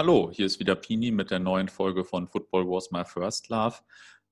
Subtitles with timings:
[0.00, 3.78] Hallo, hier ist wieder Pini mit der neuen Folge von Football Was My First Love.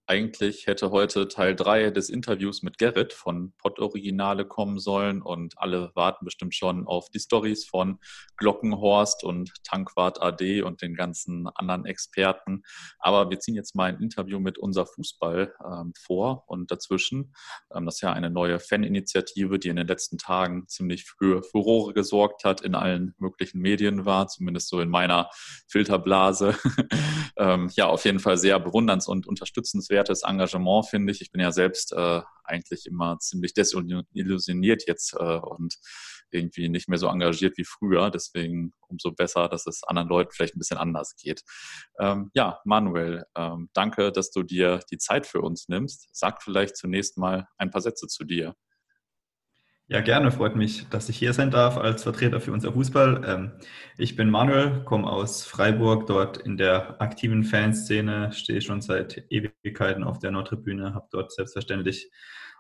[0.09, 5.59] Eigentlich hätte heute Teil 3 des Interviews mit Gerrit von Pod Originale kommen sollen und
[5.59, 7.99] alle warten bestimmt schon auf die Stories von
[8.37, 12.63] Glockenhorst und Tankwart AD und den ganzen anderen Experten.
[13.01, 17.35] Aber wir ziehen jetzt mal ein Interview mit unser Fußball ähm, vor und dazwischen.
[17.75, 21.95] Ähm, das ist ja eine neue Faninitiative, die in den letzten Tagen ziemlich für Furore
[21.95, 25.31] gesorgt hat, in allen möglichen Medien war, zumindest so in meiner
[25.67, 26.57] Filterblase.
[27.37, 31.21] ähm, ja, auf jeden Fall sehr bewunderns- und unterstützenswert bemerkenswertes Engagement, finde ich.
[31.21, 35.77] Ich bin ja selbst äh, eigentlich immer ziemlich desillusioniert jetzt äh, und
[36.31, 38.11] irgendwie nicht mehr so engagiert wie früher.
[38.11, 41.43] Deswegen umso besser, dass es anderen Leuten vielleicht ein bisschen anders geht.
[41.99, 46.09] Ähm, ja, Manuel, ähm, danke, dass du dir die Zeit für uns nimmst.
[46.13, 48.55] Sag vielleicht zunächst mal ein paar Sätze zu dir.
[49.89, 50.33] Ja, gerne.
[50.33, 53.23] Freut mich, dass ich hier sein darf als Vertreter für unser Fußball.
[53.25, 53.53] Ähm,
[53.97, 60.03] ich bin Manuel, komme aus Freiburg, dort in der aktiven Fanszene, stehe schon seit Ewigkeiten
[60.03, 62.11] auf der Nordtribüne, habe dort selbstverständlich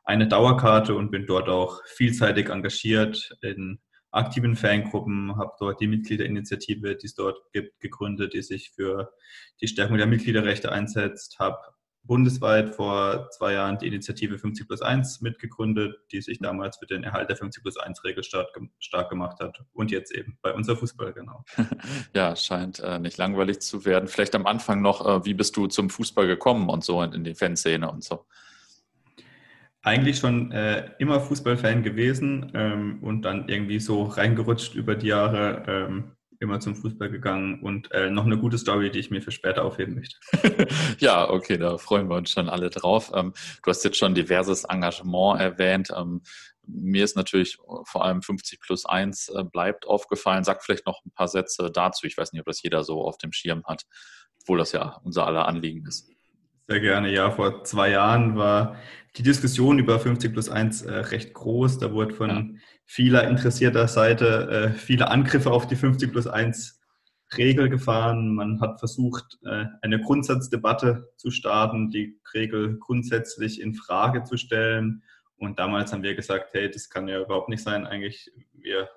[0.04, 3.80] eine Dauerkarte und bin dort auch vielseitig engagiert in
[4.12, 9.12] aktiven Fangruppen, habe dort die Mitgliederinitiative, die es dort gibt, gegründet, die sich für
[9.60, 11.58] die Stärkung der Mitgliederrechte einsetzt, habe
[12.06, 17.04] bundesweit vor zwei Jahren die Initiative 50 plus 1 mitgegründet, die sich damals für den
[17.04, 19.58] Erhalt der 50 plus 1 Regel stark, gemacht hat.
[19.72, 21.44] Und jetzt eben bei unser Fußball, genau.
[22.14, 24.08] Ja, scheint äh, nicht langweilig zu werden.
[24.08, 27.24] Vielleicht am Anfang noch, äh, wie bist du zum Fußball gekommen und so in, in
[27.24, 28.26] die Fanszene und so?
[29.82, 35.62] Eigentlich schon äh, immer Fußballfan gewesen ähm, und dann irgendwie so reingerutscht über die Jahre.
[35.68, 39.32] Ähm, immer zum Fußball gegangen und äh, noch eine gute Story, die ich mir für
[39.32, 40.16] später aufheben möchte.
[40.98, 43.12] ja, okay, da freuen wir uns schon alle drauf.
[43.14, 45.90] Ähm, du hast jetzt schon diverses Engagement erwähnt.
[45.96, 46.22] Ähm,
[46.66, 50.44] mir ist natürlich vor allem 50 plus 1 äh, bleibt aufgefallen.
[50.44, 52.06] Sag vielleicht noch ein paar Sätze dazu.
[52.06, 53.84] Ich weiß nicht, ob das jeder so auf dem Schirm hat,
[54.40, 56.10] obwohl das ja unser aller Anliegen ist.
[56.68, 57.12] Sehr gerne.
[57.12, 58.76] Ja, vor zwei Jahren war
[59.16, 61.78] die Diskussion über 50 plus 1 äh, recht groß.
[61.78, 62.44] Da wurde von ja.
[62.86, 66.80] Vieler interessierter Seite äh, viele Angriffe auf die 50 plus 1
[67.36, 68.34] Regel gefahren.
[68.34, 75.02] Man hat versucht, äh, eine Grundsatzdebatte zu starten, die Regel grundsätzlich in Frage zu stellen.
[75.36, 77.86] Und damals haben wir gesagt, hey, das kann ja überhaupt nicht sein.
[77.86, 78.88] Eigentlich, wir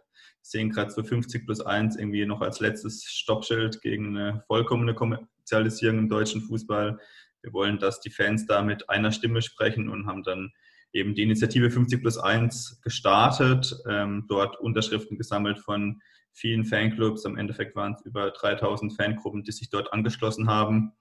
[0.42, 5.98] sehen gerade so 50 plus 1 irgendwie noch als letztes Stoppschild gegen eine vollkommene Kommerzialisierung
[5.98, 7.00] im deutschen Fußball.
[7.42, 10.52] Wir wollen, dass die Fans da mit einer Stimme sprechen und haben dann
[10.94, 16.02] eben die Initiative 50 plus 1 gestartet, ähm, dort Unterschriften gesammelt von
[16.32, 17.26] vielen Fanclubs.
[17.26, 20.94] Am Endeffekt waren es über 3000 Fangruppen, die sich dort angeschlossen haben,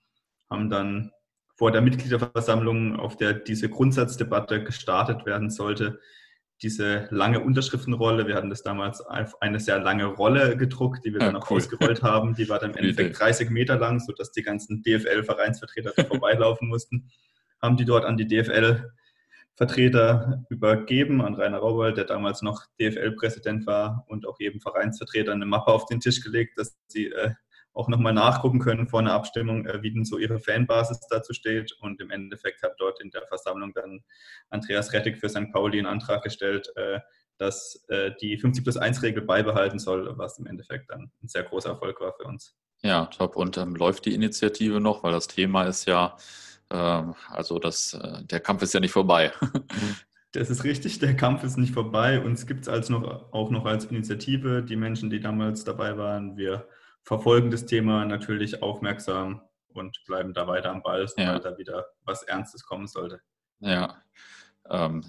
[0.50, 1.12] haben dann
[1.56, 5.98] vor der Mitgliederversammlung, auf der diese Grundsatzdebatte gestartet werden sollte,
[6.62, 8.26] diese lange Unterschriftenrolle.
[8.26, 11.58] Wir hatten das damals auf eine sehr lange Rolle gedruckt, die wir dann auch cool.
[11.58, 12.34] ausgerollt haben.
[12.34, 17.10] Die war dann im Endeffekt 30 Meter lang, sodass die ganzen DFL-Vereinsvertreter vorbeilaufen mussten.
[17.60, 18.26] Haben die dort an die
[19.58, 25.46] DFL-Vertreter übergeben, an Rainer Rauwald, der damals noch DFL-Präsident war und auch jedem Vereinsvertreter eine
[25.46, 27.32] Mappe auf den Tisch gelegt, dass sie äh,
[27.72, 31.72] auch nochmal nachgucken können vor einer Abstimmung, äh, wie denn so ihre Fanbasis dazu steht.
[31.80, 34.00] Und im Endeffekt hat dort in der Versammlung dann
[34.50, 35.52] Andreas Rettig für St.
[35.52, 37.00] Pauli einen Antrag gestellt, äh,
[37.38, 41.44] dass äh, die 50 plus 1 Regel beibehalten soll, was im Endeffekt dann ein sehr
[41.44, 42.56] großer Erfolg war für uns.
[42.82, 43.36] Ja, top.
[43.36, 45.02] Und ähm, läuft die Initiative noch?
[45.02, 46.16] Weil das Thema ist ja,
[46.70, 49.32] also das, äh, der Kampf ist ja nicht vorbei.
[50.32, 52.20] Das ist richtig, der Kampf ist nicht vorbei.
[52.20, 54.62] Uns gibt es als noch, auch noch als Initiative.
[54.62, 56.68] Die Menschen, die damals dabei waren, wir
[57.02, 61.50] verfolgen das Thema natürlich aufmerksam und bleiben da weiter am Ball, sobald ja.
[61.50, 63.20] da wieder was Ernstes kommen sollte.
[63.60, 64.02] Ja.
[64.70, 65.02] Ähm,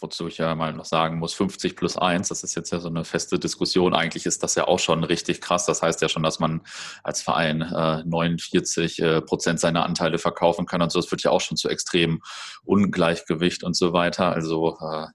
[0.00, 2.88] wozu ich ja mal noch sagen muss, 50 plus 1, das ist jetzt ja so
[2.88, 3.94] eine feste Diskussion.
[3.94, 5.66] Eigentlich ist das ja auch schon richtig krass.
[5.66, 6.60] Das heißt ja schon, dass man
[7.02, 11.00] als Verein äh, 49 äh, Prozent seiner Anteile verkaufen kann und so.
[11.00, 12.20] Das wird ja auch schon zu extrem
[12.64, 14.32] Ungleichgewicht und so weiter.
[14.32, 15.06] Also äh,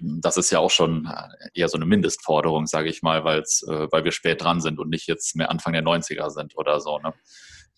[0.00, 3.88] das ist ja auch schon äh, eher so eine Mindestforderung, sage ich mal, weil's, äh,
[3.90, 6.98] weil wir spät dran sind und nicht jetzt mehr Anfang der 90er sind oder so.
[6.98, 7.14] Ne?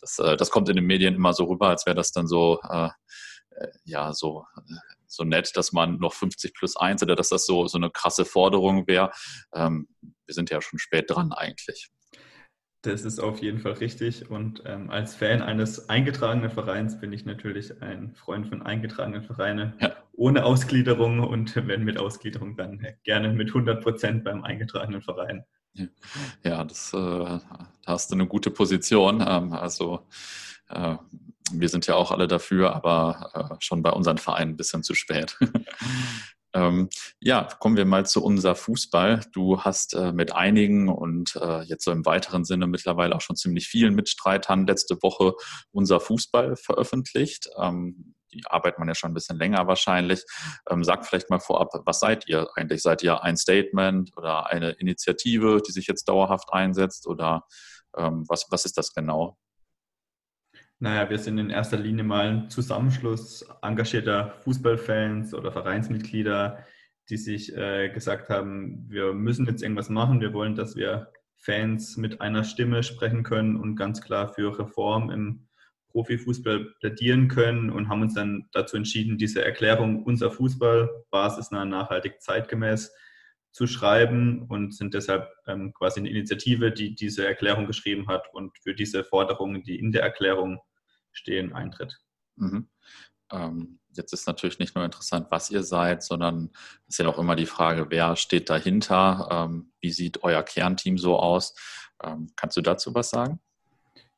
[0.00, 2.60] Das, äh, das kommt in den Medien immer so rüber, als wäre das dann so,
[2.68, 2.88] äh,
[3.50, 4.74] äh ja, so, äh,
[5.08, 8.24] so nett, dass man noch 50 plus 1 oder dass das so, so eine krasse
[8.24, 9.10] Forderung wäre.
[9.54, 11.90] Ähm, wir sind ja schon spät dran eigentlich.
[12.82, 14.30] Das ist auf jeden Fall richtig.
[14.30, 19.74] Und ähm, als Fan eines eingetragenen Vereins bin ich natürlich ein Freund von eingetragenen Vereinen
[19.80, 19.96] ja.
[20.12, 25.44] ohne Ausgliederung und wenn mit Ausgliederung, dann gerne mit 100 Prozent beim eingetragenen Verein.
[26.44, 27.40] Ja, das, äh, da
[27.86, 29.24] hast du eine gute Position.
[29.26, 30.06] Ähm, also
[30.68, 30.96] äh,
[31.52, 34.94] wir sind ja auch alle dafür, aber äh, schon bei unseren Vereinen ein bisschen zu
[34.94, 35.38] spät.
[36.54, 36.88] Ähm,
[37.20, 39.20] ja, kommen wir mal zu unser Fußball.
[39.32, 43.36] Du hast äh, mit einigen und äh, jetzt so im weiteren Sinne mittlerweile auch schon
[43.36, 45.34] ziemlich vielen Mitstreitern letzte Woche
[45.72, 47.48] unser Fußball veröffentlicht.
[47.58, 50.24] Ähm, die arbeitet man ja schon ein bisschen länger wahrscheinlich.
[50.68, 52.82] Ähm, sagt vielleicht mal vorab, was seid ihr eigentlich?
[52.82, 57.44] Seid ihr ein Statement oder eine Initiative, die sich jetzt dauerhaft einsetzt oder
[57.96, 59.38] ähm, was, was ist das genau?
[60.80, 66.64] Naja, wir sind in erster Linie mal ein Zusammenschluss engagierter Fußballfans oder Vereinsmitglieder,
[67.08, 70.20] die sich äh, gesagt haben, wir müssen jetzt irgendwas machen.
[70.20, 75.10] Wir wollen, dass wir Fans mit einer Stimme sprechen können und ganz klar für Reform
[75.10, 75.48] im
[75.90, 82.20] Profifußball plädieren können und haben uns dann dazu entschieden, diese Erklärung unser Fußball, basisnah, nachhaltig,
[82.20, 82.92] zeitgemäß
[83.50, 88.56] zu schreiben und sind deshalb ähm, quasi eine Initiative, die diese Erklärung geschrieben hat und
[88.58, 90.60] für diese Forderungen, die in der Erklärung
[91.18, 91.98] stehen, eintritt.
[92.36, 92.68] Mhm.
[93.30, 96.50] Ähm, jetzt ist natürlich nicht nur interessant, was ihr seid, sondern
[96.86, 99.28] es ist ja auch immer die Frage, wer steht dahinter?
[99.30, 101.54] Ähm, wie sieht euer Kernteam so aus?
[102.02, 103.40] Ähm, kannst du dazu was sagen?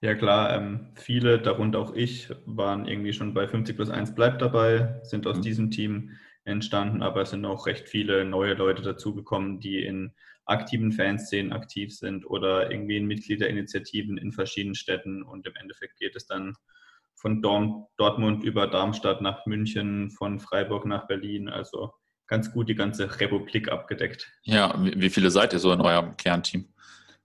[0.02, 4.40] Ja klar, ähm, viele, darunter auch ich, waren irgendwie schon bei 50 plus 1 bleibt
[4.40, 5.42] dabei, sind aus mhm.
[5.42, 10.14] diesem Team entstanden, aber es sind auch recht viele neue Leute dazugekommen, die in
[10.46, 16.16] aktiven Fanszenen aktiv sind oder irgendwie in Mitgliederinitiativen in verschiedenen Städten und im Endeffekt geht
[16.16, 16.54] es dann
[17.20, 21.48] von Dortmund über Darmstadt nach München, von Freiburg nach Berlin.
[21.48, 21.92] Also
[22.26, 24.32] ganz gut die ganze Republik abgedeckt.
[24.42, 26.72] Ja, wie viele seid ihr so in eurem Kernteam?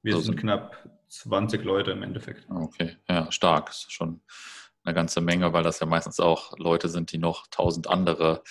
[0.01, 2.45] Wir so sind knapp 20 Leute im Endeffekt.
[2.49, 3.67] Okay, ja, stark.
[3.67, 4.21] Das ist schon
[4.83, 8.43] eine ganze Menge, weil das ja meistens auch Leute sind, die noch tausend andere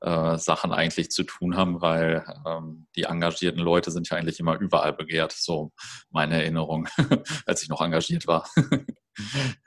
[0.00, 4.58] äh, Sachen eigentlich zu tun haben, weil ähm, die engagierten Leute sind ja eigentlich immer
[4.58, 5.72] überall begehrt, so
[6.10, 6.88] meine Erinnerung,
[7.46, 8.48] als ich noch engagiert war.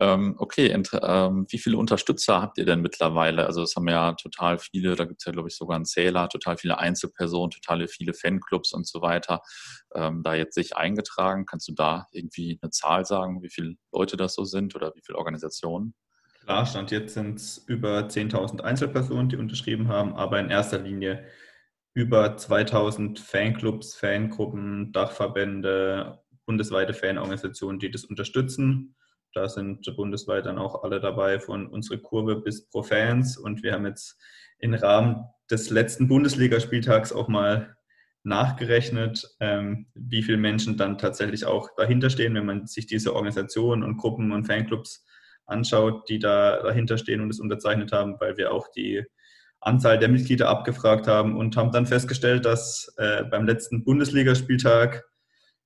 [0.00, 3.46] ähm, okay, ähm, wie viele Unterstützer habt ihr denn mittlerweile?
[3.46, 6.28] Also es haben ja total viele, da gibt es ja glaube ich sogar einen Zähler,
[6.28, 9.40] total viele Einzelpersonen, total viele Fanclubs und so weiter,
[9.94, 11.46] ähm, da jetzt sich eingetragen.
[11.46, 15.02] Kannst du da irgendwie eine Zahl sagen, wie viele Leute das so sind oder wie
[15.04, 15.94] viele Organisationen?
[16.44, 21.26] Klar, Stand jetzt sind es über 10.000 Einzelpersonen, die unterschrieben haben, aber in erster Linie
[21.92, 28.96] über 2000 Fanclubs, Fangruppen, Dachverbände, bundesweite Fanorganisationen, die das unterstützen.
[29.34, 33.38] Da sind bundesweit dann auch alle dabei, von unserer Kurve bis Pro Fans.
[33.38, 34.18] Und wir haben jetzt
[34.58, 37.76] im Rahmen des letzten Bundesligaspieltags auch mal
[38.24, 43.84] nachgerechnet, ähm, wie viele Menschen dann tatsächlich auch dahinter stehen, wenn man sich diese Organisationen
[43.84, 45.06] und Gruppen und Fanclubs
[45.46, 49.04] anschaut, die da dahinter stehen und es unterzeichnet haben, weil wir auch die
[49.60, 55.04] Anzahl der Mitglieder abgefragt haben und haben dann festgestellt, dass äh, beim letzten Bundesligaspieltag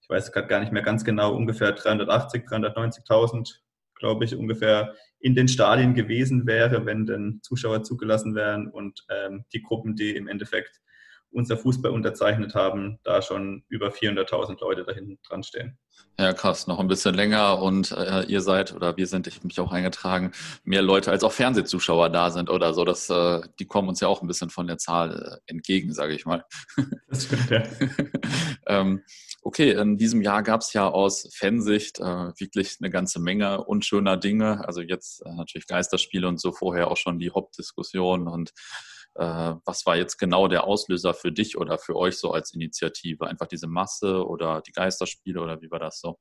[0.05, 3.55] ich weiß gerade gar nicht mehr ganz genau, ungefähr 380, 390.000,
[3.95, 9.47] glaube ich, ungefähr in den Stadien gewesen wäre, wenn denn Zuschauer zugelassen wären und ähm,
[9.55, 10.83] die Gruppen, die im Endeffekt
[11.31, 15.79] unser Fußball unterzeichnet haben, da schon über 400.000 Leute dahin dran stehen.
[16.19, 19.47] Ja, krass, noch ein bisschen länger und äh, ihr seid oder wir sind, ich habe
[19.47, 22.85] mich auch eingetragen, mehr Leute als auch Fernsehzuschauer da sind oder so.
[22.85, 26.15] Das, äh, die kommen uns ja auch ein bisschen von der Zahl äh, entgegen, sage
[26.15, 26.45] ich mal.
[27.09, 27.63] Das stimmt, ja.
[28.67, 29.03] ähm,
[29.45, 34.17] okay, in diesem Jahr gab es ja aus Fansicht äh, wirklich eine ganze Menge unschöner
[34.17, 34.67] Dinge.
[34.67, 38.53] Also jetzt äh, natürlich Geisterspiele und so vorher auch schon die Hauptdiskussion und
[39.17, 43.27] äh, was war jetzt genau der Auslöser für dich oder für euch so als Initiative?
[43.27, 46.19] Einfach diese Masse oder die Geisterspiele oder wie war das so?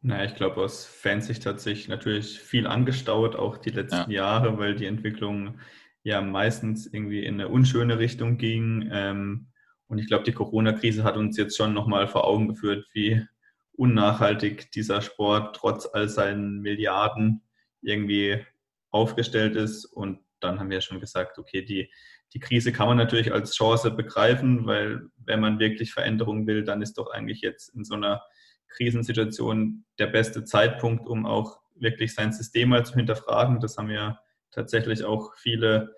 [0.00, 4.22] Na, ich glaube, aus Fansicht hat sich natürlich viel angestaut, auch die letzten ja.
[4.22, 5.58] Jahre, weil die Entwicklung
[6.02, 8.88] ja meistens irgendwie in eine unschöne Richtung ging.
[8.92, 9.48] Ähm,
[9.88, 13.26] und ich glaube, die Corona-Krise hat uns jetzt schon nochmal vor Augen geführt, wie
[13.72, 17.42] unnachhaltig dieser Sport trotz all seinen Milliarden
[17.82, 18.44] irgendwie
[18.90, 19.84] aufgestellt ist.
[19.84, 21.90] Und dann haben wir schon gesagt, okay, die
[22.34, 26.82] die Krise kann man natürlich als Chance begreifen, weil wenn man wirklich Veränderungen will, dann
[26.82, 28.22] ist doch eigentlich jetzt in so einer
[28.68, 33.60] Krisensituation der beste Zeitpunkt, um auch wirklich sein System mal zu hinterfragen.
[33.60, 34.18] Das haben ja
[34.50, 35.94] tatsächlich auch viele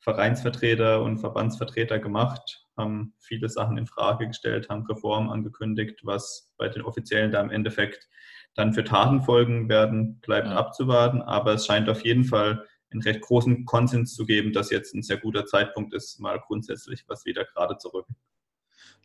[0.00, 6.68] Vereinsvertreter und Verbandsvertreter gemacht, haben viele Sachen in Frage gestellt, haben Reformen angekündigt, was bei
[6.68, 8.08] den Offiziellen da im Endeffekt
[8.54, 10.56] dann für Taten folgen werden, bleibt ja.
[10.56, 11.20] abzuwarten.
[11.22, 15.02] Aber es scheint auf jeden Fall einen recht großen Konsens zu geben, dass jetzt ein
[15.02, 18.16] sehr guter Zeitpunkt ist, mal grundsätzlich was wieder gerade zu rücken.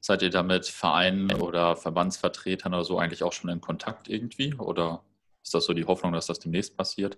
[0.01, 4.53] Seid ihr da mit Vereinen oder Verbandsvertretern oder so eigentlich auch schon in Kontakt irgendwie?
[4.55, 5.03] Oder
[5.43, 7.17] ist das so die Hoffnung, dass das demnächst passiert?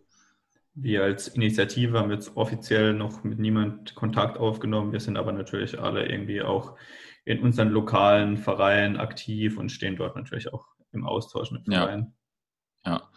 [0.75, 4.91] Wir als Initiative haben jetzt offiziell noch mit niemand Kontakt aufgenommen.
[4.91, 6.75] Wir sind aber natürlich alle irgendwie auch
[7.24, 12.13] in unseren lokalen Vereinen aktiv und stehen dort natürlich auch im Austausch mit Vereinen.
[12.86, 13.10] Ja.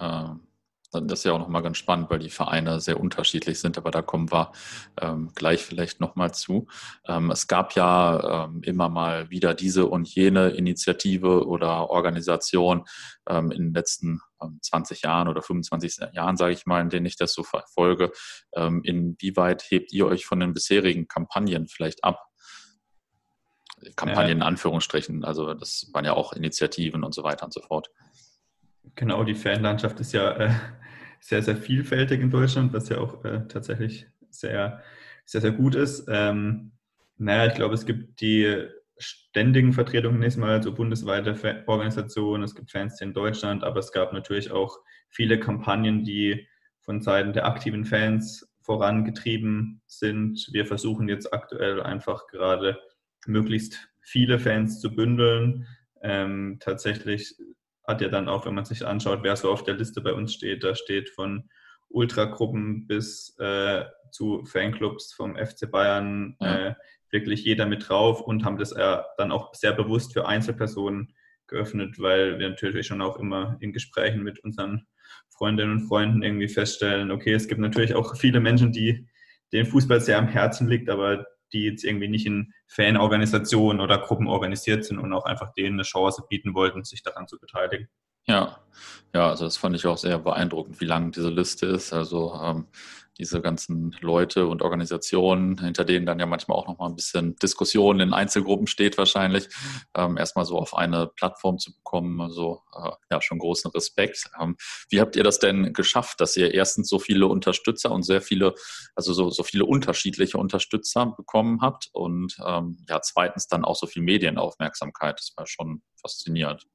[0.00, 0.30] ja.
[0.30, 0.40] Ähm
[1.00, 4.02] das ist ja auch nochmal ganz spannend, weil die Vereine sehr unterschiedlich sind, aber da
[4.02, 4.52] kommen wir
[5.00, 6.66] ähm, gleich vielleicht nochmal zu.
[7.06, 12.84] Ähm, es gab ja ähm, immer mal wieder diese und jene Initiative oder Organisation
[13.28, 14.20] ähm, in den letzten
[14.60, 18.12] 20 ähm, Jahren oder 25 Jahren, sage ich mal, in denen ich das so verfolge.
[18.54, 22.24] Ähm, inwieweit hebt ihr euch von den bisherigen Kampagnen vielleicht ab?
[23.96, 27.88] Kampagnen in Anführungsstrichen, also das waren ja auch Initiativen und so weiter und so fort.
[28.94, 30.50] Genau, die Fanlandschaft ist ja äh,
[31.20, 34.82] sehr, sehr vielfältig in Deutschland, was ja auch äh, tatsächlich sehr,
[35.24, 36.06] sehr, sehr gut ist.
[36.08, 36.72] Ähm,
[37.16, 38.66] naja, ich glaube, es gibt die
[38.98, 44.12] ständigen Vertretungen nächstes Mal, also bundesweite Organisationen, es gibt Fans in Deutschland, aber es gab
[44.12, 46.46] natürlich auch viele Kampagnen, die
[46.80, 50.48] von Seiten der aktiven Fans vorangetrieben sind.
[50.52, 52.78] Wir versuchen jetzt aktuell einfach gerade
[53.26, 55.66] möglichst viele Fans zu bündeln.
[56.02, 57.34] Ähm, tatsächlich
[57.86, 60.32] hat ja dann auch, wenn man sich anschaut, wer so auf der Liste bei uns
[60.32, 61.48] steht, da steht von
[61.88, 66.68] Ultragruppen bis äh, zu Fanclubs vom FC Bayern ja.
[66.68, 66.74] äh,
[67.14, 71.14] wirklich jeder mit drauf und haben das äh, dann auch sehr bewusst für Einzelpersonen
[71.46, 74.86] geöffnet, weil wir natürlich schon auch immer in Gesprächen mit unseren
[75.30, 79.08] Freundinnen und Freunden irgendwie feststellen, okay, es gibt natürlich auch viele Menschen, die
[79.52, 84.26] den Fußball sehr am Herzen liegt, aber die jetzt irgendwie nicht in Fanorganisationen oder Gruppen
[84.26, 87.88] organisiert sind und auch einfach denen eine Chance bieten wollten, sich daran zu beteiligen.
[88.26, 88.58] Ja,
[89.12, 91.92] ja, also das fand ich auch sehr beeindruckend, wie lang diese Liste ist.
[91.92, 92.66] Also ähm,
[93.18, 97.36] diese ganzen Leute und Organisationen, hinter denen dann ja manchmal auch noch mal ein bisschen
[97.36, 99.48] Diskussion in Einzelgruppen steht wahrscheinlich,
[99.94, 102.20] ähm, erstmal so auf eine Plattform zu bekommen.
[102.20, 104.30] Also äh, ja, schon großen Respekt.
[104.40, 104.56] Ähm,
[104.90, 108.54] wie habt ihr das denn geschafft, dass ihr erstens so viele Unterstützer und sehr viele,
[108.94, 113.86] also so, so viele unterschiedliche Unterstützer bekommen habt und ähm, ja, zweitens dann auch so
[113.86, 115.18] viel Medienaufmerksamkeit.
[115.18, 116.66] Das war schon faszinierend.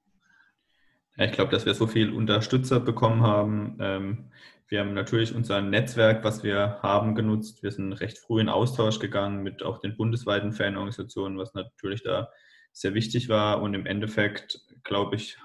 [1.19, 3.75] Ja, ich glaube, dass wir so viel Unterstützer bekommen haben.
[3.81, 4.31] Ähm,
[4.69, 7.61] wir haben natürlich unser Netzwerk, was wir haben, genutzt.
[7.61, 12.29] Wir sind recht früh in Austausch gegangen mit auch den bundesweiten Fanorganisationen, was natürlich da
[12.71, 13.61] sehr wichtig war.
[13.61, 15.37] Und im Endeffekt, glaube ich,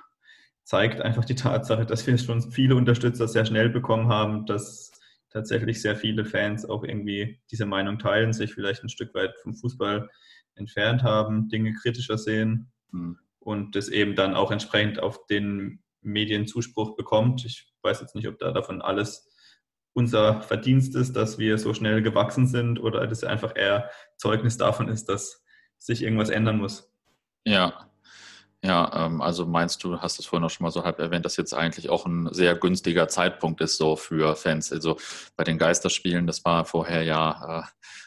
[0.62, 4.92] zeigt einfach die Tatsache, dass wir schon viele Unterstützer sehr schnell bekommen haben, dass
[5.30, 9.56] tatsächlich sehr viele Fans auch irgendwie diese Meinung teilen, sich vielleicht ein Stück weit vom
[9.56, 10.08] Fußball
[10.54, 13.18] entfernt haben, Dinge kritischer sehen mhm.
[13.44, 17.44] Und das eben dann auch entsprechend auf den Medienzuspruch bekommt.
[17.44, 19.30] Ich weiß jetzt nicht, ob da davon alles
[19.92, 24.88] unser Verdienst ist, dass wir so schnell gewachsen sind oder dass einfach eher Zeugnis davon
[24.88, 25.44] ist, dass
[25.78, 26.92] sich irgendwas ändern muss.
[27.44, 27.90] Ja,
[28.64, 31.36] ja, ähm, also meinst du, hast es vorhin auch schon mal so halb erwähnt, dass
[31.36, 34.72] jetzt eigentlich auch ein sehr günstiger Zeitpunkt ist so für Fans.
[34.72, 34.96] Also
[35.36, 37.62] bei den Geisterspielen, das war vorher ja, äh,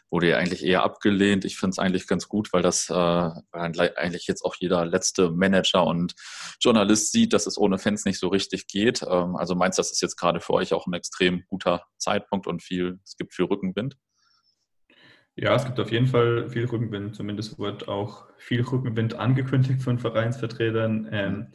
[0.09, 1.45] wurde ja eigentlich eher abgelehnt.
[1.45, 5.85] Ich finde es eigentlich ganz gut, weil das äh, eigentlich jetzt auch jeder letzte Manager
[5.85, 6.15] und
[6.61, 9.03] Journalist sieht, dass es ohne Fans nicht so richtig geht.
[9.03, 12.47] Ähm, also meinst du, das ist jetzt gerade für euch auch ein extrem guter Zeitpunkt
[12.47, 13.97] und viel, es gibt viel Rückenwind?
[15.39, 17.15] Ja, es gibt auf jeden Fall viel Rückenwind.
[17.15, 21.07] Zumindest wird auch viel Rückenwind angekündigt von Vereinsvertretern.
[21.11, 21.53] Ähm,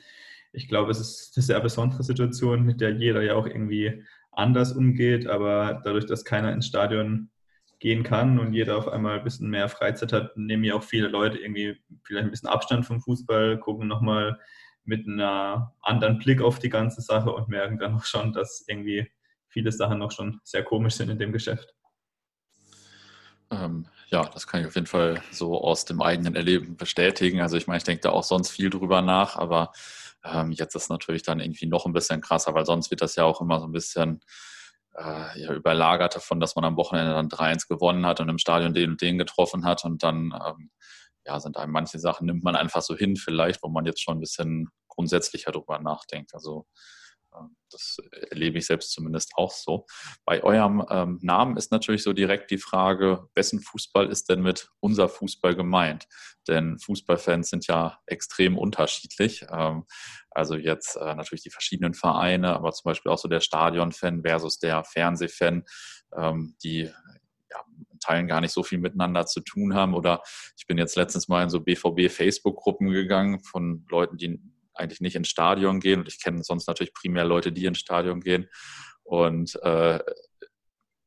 [0.52, 4.72] ich glaube, es ist eine sehr besondere Situation, mit der jeder ja auch irgendwie anders
[4.72, 5.26] umgeht.
[5.26, 7.31] Aber dadurch, dass keiner ins Stadion
[7.82, 11.08] gehen kann und jeder auf einmal ein bisschen mehr Freizeit hat, nehmen ja auch viele
[11.08, 14.38] Leute irgendwie vielleicht ein bisschen Abstand vom Fußball, gucken nochmal
[14.84, 19.10] mit einem anderen Blick auf die ganze Sache und merken dann auch schon, dass irgendwie
[19.48, 21.74] viele Sachen noch schon sehr komisch sind in dem Geschäft.
[23.50, 27.40] Ähm, ja, das kann ich auf jeden Fall so aus dem eigenen Erleben bestätigen.
[27.40, 29.72] Also ich meine, ich denke da auch sonst viel drüber nach, aber
[30.22, 33.24] ähm, jetzt ist natürlich dann irgendwie noch ein bisschen krasser, weil sonst wird das ja
[33.24, 34.20] auch immer so ein bisschen
[34.94, 38.74] äh, ja, überlagert davon, dass man am Wochenende dann 3-1 gewonnen hat und im Stadion
[38.74, 40.70] den und den getroffen hat und dann ähm,
[41.24, 44.16] ja, sind einem manche Sachen nimmt man einfach so hin vielleicht, wo man jetzt schon
[44.16, 46.34] ein bisschen grundsätzlicher drüber nachdenkt.
[46.34, 46.66] Also
[47.70, 47.96] das
[48.30, 49.86] erlebe ich selbst zumindest auch so.
[50.24, 54.70] Bei eurem ähm, Namen ist natürlich so direkt die Frage, wessen Fußball ist denn mit
[54.80, 56.06] unser Fußball gemeint?
[56.48, 59.46] Denn Fußballfans sind ja extrem unterschiedlich.
[59.50, 59.84] Ähm,
[60.30, 64.58] also jetzt äh, natürlich die verschiedenen Vereine, aber zum Beispiel auch so der Stadionfan versus
[64.58, 65.64] der Fernsehfan,
[66.16, 66.90] ähm, die
[67.50, 67.64] ja,
[68.00, 69.94] Teilen gar nicht so viel miteinander zu tun haben.
[69.94, 70.22] Oder
[70.56, 74.40] ich bin jetzt letztens mal in so BVB-Facebook-Gruppen gegangen von Leuten, die
[74.82, 78.20] eigentlich nicht ins Stadion gehen und ich kenne sonst natürlich primär Leute, die ins Stadion
[78.20, 78.48] gehen.
[79.04, 80.00] Und äh,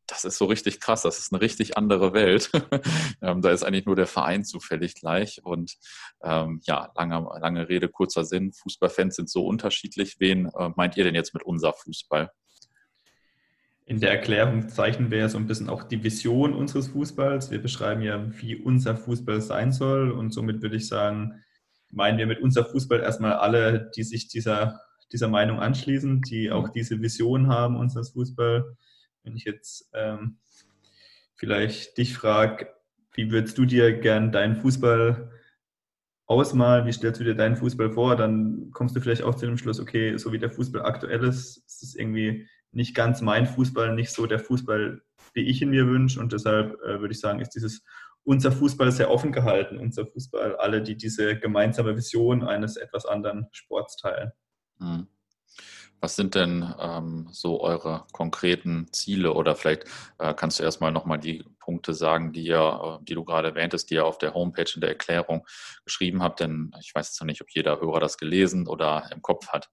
[0.07, 2.51] das ist so richtig krass, das ist eine richtig andere Welt.
[3.21, 5.41] ähm, da ist eigentlich nur der Verein zufällig gleich.
[5.43, 5.75] Und
[6.23, 8.53] ähm, ja, lange, lange Rede, kurzer Sinn.
[8.53, 10.19] Fußballfans sind so unterschiedlich.
[10.19, 12.31] Wen äh, meint ihr denn jetzt mit unser Fußball?
[13.87, 17.51] In der Erklärung zeichnen wir ja so ein bisschen auch die Vision unseres Fußballs.
[17.51, 20.11] Wir beschreiben ja, wie unser Fußball sein soll.
[20.11, 21.43] Und somit würde ich sagen,
[21.91, 26.69] meinen wir mit unser Fußball erstmal alle, die sich dieser, dieser Meinung anschließen, die auch
[26.69, 28.75] diese Vision haben unseres Fußball.
[29.23, 30.37] Wenn ich jetzt ähm,
[31.35, 32.67] vielleicht dich frage,
[33.13, 35.31] wie würdest du dir gern deinen Fußball
[36.27, 39.57] ausmalen, wie stellst du dir deinen Fußball vor, dann kommst du vielleicht auch zu dem
[39.57, 43.93] Schluss, okay, so wie der Fußball aktuell ist, ist es irgendwie nicht ganz mein Fußball,
[43.93, 45.01] nicht so der Fußball,
[45.33, 46.19] wie ich ihn mir wünsche.
[46.19, 47.83] Und deshalb äh, würde ich sagen, ist dieses
[48.25, 53.47] unser Fußball sehr offen gehalten, unser Fußball, alle, die diese gemeinsame Vision eines etwas anderen
[53.51, 54.31] Sports teilen.
[54.79, 55.07] Mhm.
[56.01, 59.85] Was sind denn ähm, so eure konkreten Ziele oder vielleicht
[60.19, 63.89] äh, kannst du erstmal nochmal die Punkte sagen, die ihr, äh, die du gerade erwähntest,
[63.89, 65.47] die ihr auf der Homepage in der Erklärung
[65.85, 69.21] geschrieben habt, denn ich weiß jetzt noch nicht, ob jeder Hörer das gelesen oder im
[69.21, 69.69] Kopf hat.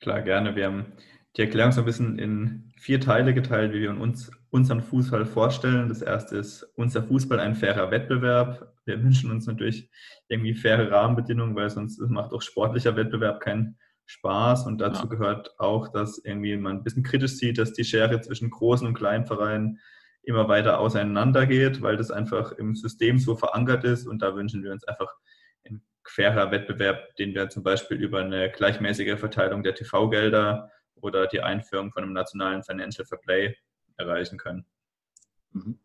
[0.00, 0.56] Klar, gerne.
[0.56, 0.92] Wir haben
[1.38, 5.88] die Erklärung so ein bisschen in vier Teile geteilt, wie wir uns unseren Fußball vorstellen.
[5.88, 8.74] Das erste ist unser Fußball ein fairer Wettbewerb.
[8.84, 9.88] Wir wünschen uns natürlich
[10.28, 14.66] irgendwie faire Rahmenbedingungen, weil sonst macht auch sportlicher Wettbewerb keinen Spaß.
[14.66, 15.08] Und dazu ja.
[15.08, 18.94] gehört auch, dass irgendwie man ein bisschen kritisch sieht, dass die Schere zwischen großen und
[18.94, 19.78] kleinen Vereinen
[20.24, 24.08] immer weiter auseinandergeht, weil das einfach im System so verankert ist.
[24.08, 25.14] Und da wünschen wir uns einfach
[25.68, 31.40] ein fairer Wettbewerb, den wir zum Beispiel über eine gleichmäßige Verteilung der TV-Gelder oder die
[31.40, 33.56] Einführung von einem nationalen Financial Fair Play
[33.96, 34.64] erreichen können.
[35.52, 35.78] Mhm.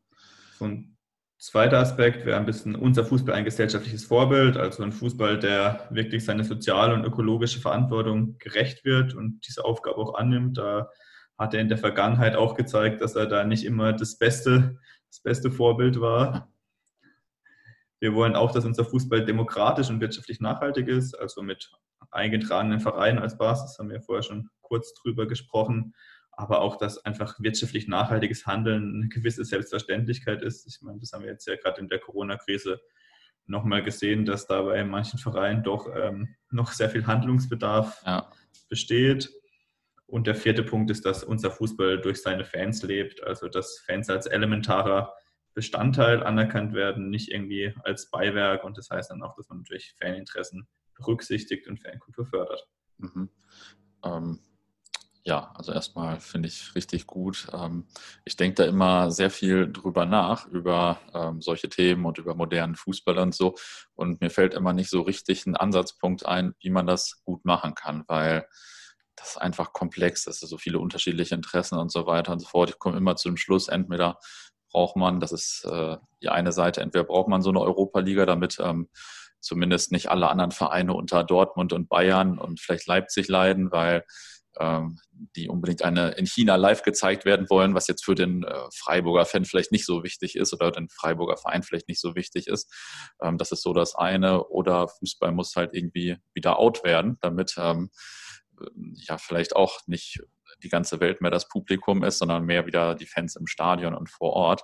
[0.57, 0.97] So ein
[1.37, 6.23] zweiter Aspekt wäre ein bisschen unser Fußball ein gesellschaftliches Vorbild, also ein Fußball, der wirklich
[6.23, 10.57] seine soziale und ökologische Verantwortung gerecht wird und diese Aufgabe auch annimmt.
[10.57, 10.89] Da
[11.37, 14.77] hat er in der Vergangenheit auch gezeigt, dass er da nicht immer das beste,
[15.09, 16.49] das beste Vorbild war.
[17.99, 21.71] Wir wollen auch, dass unser Fußball demokratisch und wirtschaftlich nachhaltig ist, also mit
[22.11, 25.93] eingetragenen Vereinen als Basis, haben wir vorher schon kurz drüber gesprochen,
[26.31, 30.65] aber auch, dass einfach wirtschaftlich nachhaltiges Handeln eine gewisse Selbstverständlichkeit ist.
[30.65, 32.81] Ich meine, das haben wir jetzt ja gerade in der Corona-Krise
[33.45, 38.31] nochmal gesehen, dass da bei manchen Vereinen doch ähm, noch sehr viel Handlungsbedarf ja.
[38.67, 39.29] besteht.
[40.07, 44.09] Und der vierte Punkt ist, dass unser Fußball durch seine Fans lebt, also dass Fans
[44.09, 45.13] als elementarer
[45.53, 48.63] Bestandteil anerkannt werden, nicht irgendwie als Beiwerk.
[48.63, 52.67] Und das heißt dann auch, dass man natürlich Faninteressen berücksichtigt und Fankultur fördert.
[52.97, 53.29] Mhm.
[54.03, 54.39] Ähm,
[55.25, 57.47] ja, also erstmal finde ich richtig gut.
[57.53, 57.87] Ähm,
[58.25, 62.75] ich denke da immer sehr viel drüber nach, über ähm, solche Themen und über modernen
[62.75, 63.55] Fußball und so.
[63.95, 67.73] Und mir fällt immer nicht so richtig ein Ansatzpunkt ein, wie man das gut machen
[67.73, 68.45] kann, weil
[69.15, 72.71] das einfach komplex ist, so viele unterschiedliche Interessen und so weiter und so fort.
[72.71, 74.19] Ich komme immer zu dem Schluss, entweder
[74.71, 78.57] braucht man, das ist äh, die eine Seite, entweder braucht man so eine Europa-Liga, damit
[78.59, 78.89] ähm,
[79.39, 84.03] zumindest nicht alle anderen Vereine unter Dortmund und Bayern und vielleicht Leipzig leiden, weil
[85.35, 89.25] die unbedingt eine in China live gezeigt werden wollen, was jetzt für den äh, Freiburger
[89.25, 92.71] Fan vielleicht nicht so wichtig ist oder den Freiburger Verein vielleicht nicht so wichtig ist.
[93.21, 94.45] Ähm, das ist so das eine.
[94.47, 97.89] Oder Fußball muss halt irgendwie wieder out werden, damit ähm,
[98.95, 100.21] ja vielleicht auch nicht
[100.61, 104.09] die ganze Welt mehr das Publikum ist, sondern mehr wieder die Fans im Stadion und
[104.09, 104.63] vor Ort.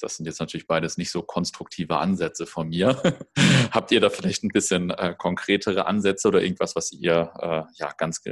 [0.00, 3.00] Das sind jetzt natürlich beides nicht so konstruktive Ansätze von mir.
[3.70, 7.92] Habt ihr da vielleicht ein bisschen äh, konkretere Ansätze oder irgendwas, was ihr äh, ja
[7.96, 8.22] ganz,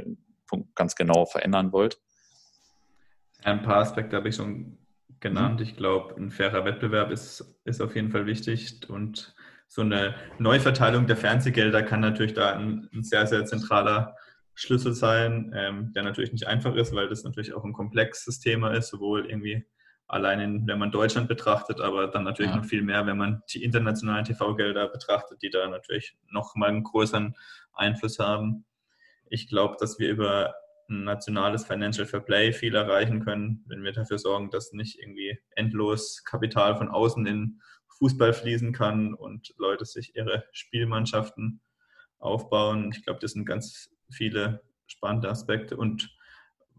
[0.75, 1.99] ganz genau verändern wollt?
[3.43, 4.77] Ein paar Aspekte habe ich schon
[5.19, 5.59] genannt.
[5.59, 5.65] Mhm.
[5.65, 9.35] Ich glaube, ein fairer Wettbewerb ist, ist auf jeden Fall wichtig und
[9.67, 14.15] so eine Neuverteilung der Fernsehgelder kann natürlich da ein, ein sehr, sehr zentraler
[14.53, 18.71] Schlüssel sein, ähm, der natürlich nicht einfach ist, weil das natürlich auch ein komplexes Thema
[18.71, 19.65] ist, sowohl irgendwie
[20.07, 22.57] allein wenn man Deutschland betrachtet, aber dann natürlich ja.
[22.57, 26.83] noch viel mehr, wenn man die internationalen TV-Gelder betrachtet, die da natürlich noch mal einen
[26.83, 27.35] größeren
[27.73, 28.65] Einfluss haben.
[29.29, 30.53] Ich glaube, dass wir über
[30.89, 35.39] ein nationales Financial Fair Play viel erreichen können, wenn wir dafür sorgen, dass nicht irgendwie
[35.55, 37.59] endlos Kapital von außen in
[37.97, 41.61] Fußball fließen kann und Leute sich ihre Spielmannschaften
[42.19, 42.91] aufbauen.
[42.93, 45.77] Ich glaube, das sind ganz viele spannende Aspekte.
[45.77, 46.15] Und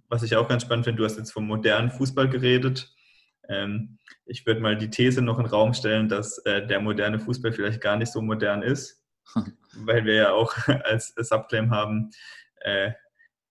[0.08, 2.94] was ich auch ganz spannend finde, du hast jetzt vom modernen Fußball geredet.
[3.48, 7.18] Ähm, ich würde mal die These noch in den Raum stellen, dass äh, der moderne
[7.18, 9.02] Fußball vielleicht gar nicht so modern ist,
[9.85, 10.54] weil wir ja auch
[10.85, 12.11] als Subclaim haben,
[12.61, 12.92] äh,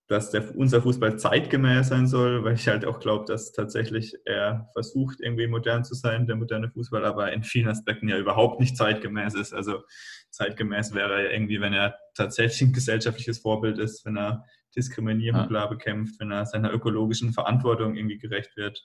[0.07, 4.69] dass der, unser Fußball zeitgemäß sein soll, weil ich halt auch glaube, dass tatsächlich er
[4.73, 8.77] versucht, irgendwie modern zu sein, der moderne Fußball, aber in vielen Aspekten ja überhaupt nicht
[8.77, 9.53] zeitgemäß ist.
[9.53, 9.81] Also
[10.29, 15.47] zeitgemäß wäre er irgendwie, wenn er tatsächlich ein gesellschaftliches Vorbild ist, wenn er Diskriminierung ja.
[15.47, 18.83] klar bekämpft, wenn er seiner ökologischen Verantwortung irgendwie gerecht wird.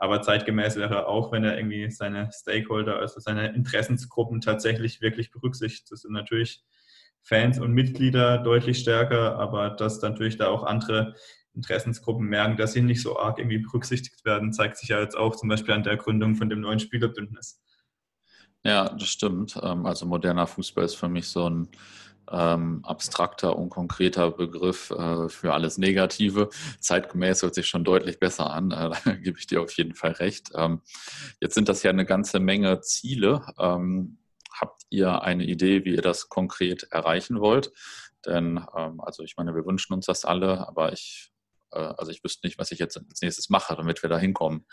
[0.00, 5.90] Aber zeitgemäß wäre auch, wenn er irgendwie seine Stakeholder, also seine Interessensgruppen tatsächlich wirklich berücksichtigt.
[5.90, 6.64] Das sind natürlich
[7.22, 11.14] Fans und Mitglieder deutlich stärker, aber dass natürlich da auch andere
[11.54, 15.36] Interessensgruppen merken, dass sie nicht so arg irgendwie berücksichtigt werden, zeigt sich ja jetzt auch
[15.36, 17.60] zum Beispiel an der Gründung von dem neuen Spielerbündnis.
[18.64, 19.60] Ja, das stimmt.
[19.62, 21.68] Ähm, also moderner Fußball ist für mich so ein
[22.30, 26.48] ähm, abstrakter, unkonkreter Begriff äh, für alles Negative.
[26.80, 30.12] Zeitgemäß hört sich schon deutlich besser an, äh, da gebe ich dir auf jeden Fall
[30.12, 30.50] recht.
[30.54, 30.80] Ähm,
[31.40, 33.46] jetzt sind das ja eine ganze Menge Ziele.
[33.58, 34.18] Ähm,
[34.52, 37.72] habt ihr eine Idee, wie ihr das konkret erreichen wollt?
[38.26, 41.32] Denn, ähm, also ich meine, wir wünschen uns das alle, aber ich,
[41.72, 44.66] äh, also ich wüsste nicht, was ich jetzt als nächstes mache, damit wir da hinkommen.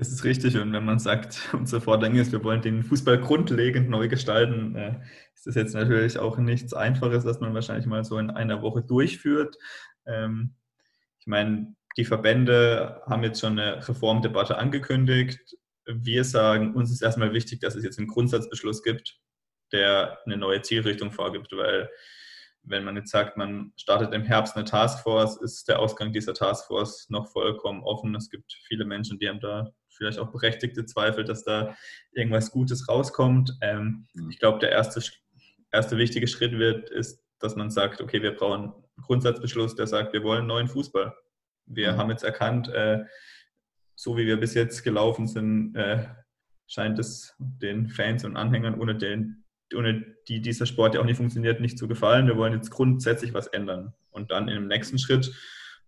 [0.00, 0.56] Das ist richtig.
[0.56, 4.98] Und wenn man sagt, unser Vordenken ist, wir wollen den Fußball grundlegend neu gestalten, äh,
[5.34, 8.80] ist das jetzt natürlich auch nichts Einfaches, was man wahrscheinlich mal so in einer Woche
[8.82, 9.56] durchführt.
[10.06, 10.54] Ähm,
[11.18, 15.38] ich meine, die Verbände haben jetzt schon eine Reformdebatte angekündigt.
[15.84, 19.18] Wir sagen, uns ist erstmal wichtig, dass es jetzt einen Grundsatzbeschluss gibt,
[19.70, 21.90] der eine neue Zielrichtung vorgibt, weil
[22.62, 27.10] wenn man jetzt sagt, man startet im Herbst eine Taskforce, ist der Ausgang dieser Taskforce
[27.10, 28.14] noch vollkommen offen.
[28.14, 31.76] Es gibt viele Menschen, die haben da vielleicht auch berechtigte Zweifel, dass da
[32.12, 33.56] irgendwas Gutes rauskommt.
[33.60, 34.30] Ähm, mhm.
[34.30, 35.02] ich glaube, der erste,
[35.70, 40.14] erste wichtige Schritt wird, ist, dass man sagt, okay, wir brauchen einen Grundsatzbeschluss, der sagt,
[40.14, 41.14] wir wollen neuen Fußball.
[41.66, 41.96] Wir mhm.
[41.98, 43.04] haben jetzt erkannt, äh,
[43.94, 46.06] so wie wir bis jetzt gelaufen sind, äh,
[46.66, 51.18] scheint es den Fans und Anhängern, ohne, den, ohne die dieser Sport ja auch nicht
[51.18, 52.26] funktioniert, nicht zu gefallen.
[52.26, 53.92] Wir wollen jetzt grundsätzlich was ändern.
[54.10, 55.30] Und dann im nächsten Schritt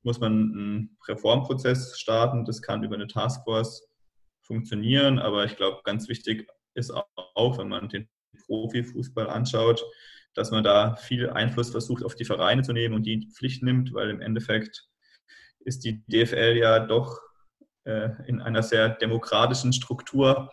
[0.03, 2.45] muss man einen Reformprozess starten.
[2.45, 3.92] Das kann über eine Taskforce
[4.43, 5.19] funktionieren.
[5.19, 6.93] Aber ich glaube, ganz wichtig ist
[7.35, 8.09] auch, wenn man den
[8.47, 9.85] Profifußball anschaut,
[10.35, 13.31] dass man da viel Einfluss versucht, auf die Vereine zu nehmen und die in die
[13.31, 14.89] Pflicht nimmt, weil im Endeffekt
[15.61, 17.21] ist die DFL ja doch
[17.85, 20.51] äh, in einer sehr demokratischen Struktur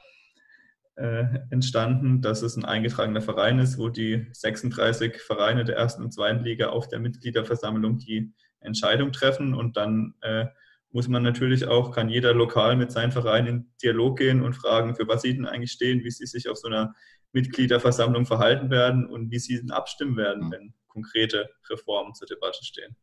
[0.96, 6.14] äh, entstanden, dass es ein eingetragener Verein ist, wo die 36 Vereine der ersten und
[6.14, 10.48] zweiten Liga auf der Mitgliederversammlung die Entscheidung treffen und dann äh,
[10.92, 14.96] muss man natürlich auch, kann jeder lokal mit seinem Verein in Dialog gehen und fragen,
[14.96, 16.96] für was sie denn eigentlich stehen, wie sie sich auf so einer
[17.32, 20.52] Mitgliederversammlung verhalten werden und wie sie abstimmen werden, mhm.
[20.52, 22.96] wenn konkrete Reformen zur Debatte stehen.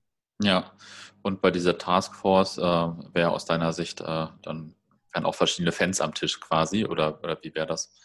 [0.42, 0.72] Ja,
[1.22, 4.75] und bei dieser Taskforce äh, wäre aus deiner Sicht äh, dann
[5.12, 7.99] wären auch verschiedene Fans am Tisch quasi oder, oder wie wäre das?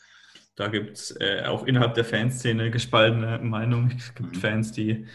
[0.55, 3.95] Da gibt es äh, auch innerhalb der Fanszene gespaltene Meinungen.
[3.97, 4.39] Es gibt mhm.
[4.39, 5.07] Fans, die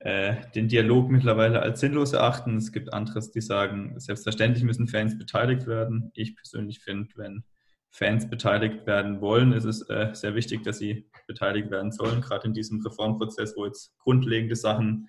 [0.00, 2.56] äh, den Dialog mittlerweile als sinnlos erachten.
[2.56, 6.10] Es gibt andere, die sagen, selbstverständlich müssen Fans beteiligt werden.
[6.14, 7.44] Ich persönlich finde, wenn
[7.90, 12.46] Fans beteiligt werden wollen, ist es äh, sehr wichtig, dass sie beteiligt werden sollen, gerade
[12.46, 15.08] in diesem Reformprozess, wo jetzt grundlegende Sachen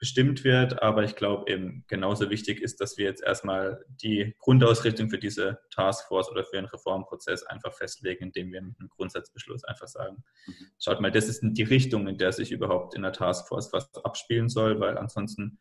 [0.00, 0.82] bestimmt wird.
[0.82, 5.60] Aber ich glaube eben genauso wichtig ist, dass wir jetzt erstmal die Grundausrichtung für diese
[5.70, 10.66] Taskforce oder für einen Reformprozess einfach festlegen, indem wir mit einem Grundsatzbeschluss einfach sagen, mhm.
[10.82, 14.48] schaut mal, das ist die Richtung, in der sich überhaupt in der Taskforce was abspielen
[14.48, 15.58] soll, weil ansonsten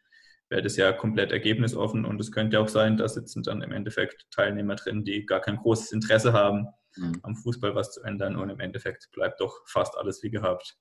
[0.47, 4.25] wäre das ja komplett ergebnisoffen und es könnte auch sein, da sitzen dann im Endeffekt
[4.32, 7.19] Teilnehmer drin, die gar kein großes Interesse haben, mhm.
[7.23, 10.78] am Fußball was zu ändern und im Endeffekt bleibt doch fast alles wie gehabt.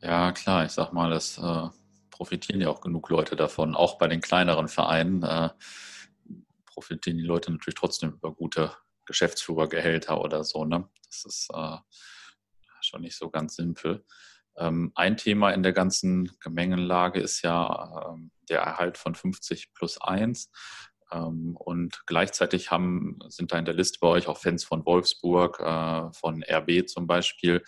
[0.00, 1.68] Ja, klar, ich sag mal, das äh,
[2.18, 3.76] profitieren ja auch genug Leute davon.
[3.76, 5.50] Auch bei den kleineren Vereinen äh,
[6.66, 8.72] profitieren die Leute natürlich trotzdem über gute
[9.06, 10.64] Geschäftsführergehälter oder so.
[10.64, 10.88] Ne?
[11.06, 11.76] Das ist äh,
[12.80, 14.04] schon nicht so ganz simpel.
[14.56, 20.00] Ähm, ein Thema in der ganzen Gemengenlage ist ja ähm, der Erhalt von 50 plus
[20.00, 20.50] 1.
[21.12, 25.60] Ähm, und gleichzeitig haben, sind da in der Liste bei euch auch Fans von Wolfsburg,
[25.60, 27.62] äh, von RB zum Beispiel.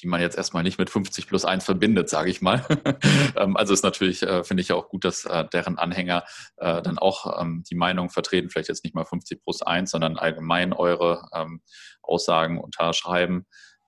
[0.00, 2.64] Die man jetzt erstmal nicht mit 50 plus 1 verbindet, sage ich mal.
[3.34, 6.24] Ähm, also ist natürlich, äh, finde ich ja auch gut, dass äh, deren Anhänger
[6.56, 10.18] äh, dann auch ähm, die Meinung vertreten, vielleicht jetzt nicht mal 50 plus 1, sondern
[10.18, 11.62] allgemein eure ähm,
[12.02, 13.46] Aussagen unterschreiben.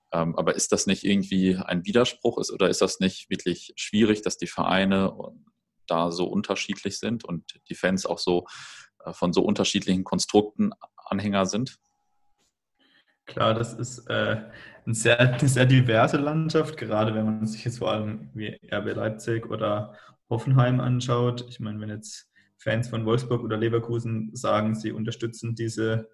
[0.09, 4.47] aber ist das nicht irgendwie ein Widerspruch oder ist das nicht wirklich schwierig, dass die
[4.47, 5.13] Vereine
[5.87, 8.45] da so unterschiedlich sind und die Fans auch so
[9.11, 11.77] von so unterschiedlichen Konstrukten Anhänger sind?
[13.25, 14.37] Klar, das ist äh,
[14.85, 19.49] eine, sehr, sehr diverse Landschaft, gerade wenn man sich jetzt vor allem wie RB Leipzig
[19.49, 19.95] oder
[20.29, 21.45] Hoffenheim anschaut.
[21.49, 26.09] Ich meine, wenn jetzt Fans von Wolfsburg oder Leverkusen sagen, sie unterstützen diese,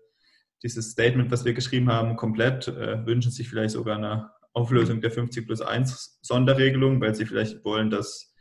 [0.64, 5.12] dieses Statement, was wir geschrieben haben, komplett, äh, wünschen sich vielleicht sogar eine Auflösung der
[5.12, 8.34] 50 plus 1 Sonderregelung, weil sie vielleicht wollen, dass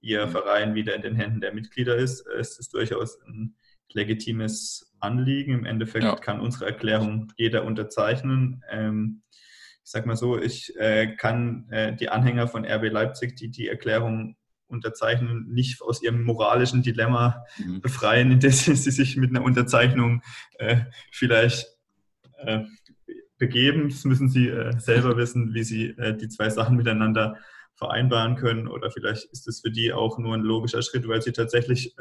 [0.00, 2.26] ihr Verein wieder in den Händen der Mitglieder ist.
[2.26, 3.54] Es ist durchaus ein
[3.92, 5.54] legitimes Anliegen.
[5.54, 6.16] Im Endeffekt ja.
[6.16, 8.62] kann unsere Erklärung jeder unterzeichnen.
[8.70, 9.22] Ähm,
[9.84, 13.68] ich sage mal so, ich äh, kann äh, die Anhänger von RB Leipzig, die die
[13.68, 17.80] Erklärung unterzeichnen, nicht aus ihrem moralischen Dilemma mhm.
[17.80, 20.22] befreien, indem sie sich mit einer Unterzeichnung
[20.58, 21.66] äh, vielleicht
[22.38, 22.64] äh,
[23.38, 23.88] begeben.
[23.88, 27.38] Das müssen sie äh, selber wissen, wie sie äh, die zwei Sachen miteinander
[27.76, 28.68] vereinbaren können.
[28.68, 31.94] Oder vielleicht ist es für die auch nur ein logischer Schritt, weil sie tatsächlich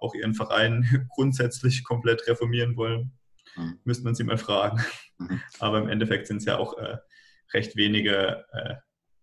[0.00, 3.12] auch ihren Verein grundsätzlich komplett reformieren wollen,
[3.56, 3.78] mhm.
[3.84, 4.82] müsste man sie mal fragen.
[5.18, 5.40] Mhm.
[5.60, 6.98] Aber im Endeffekt sind es ja auch äh,
[7.52, 8.74] recht wenige äh,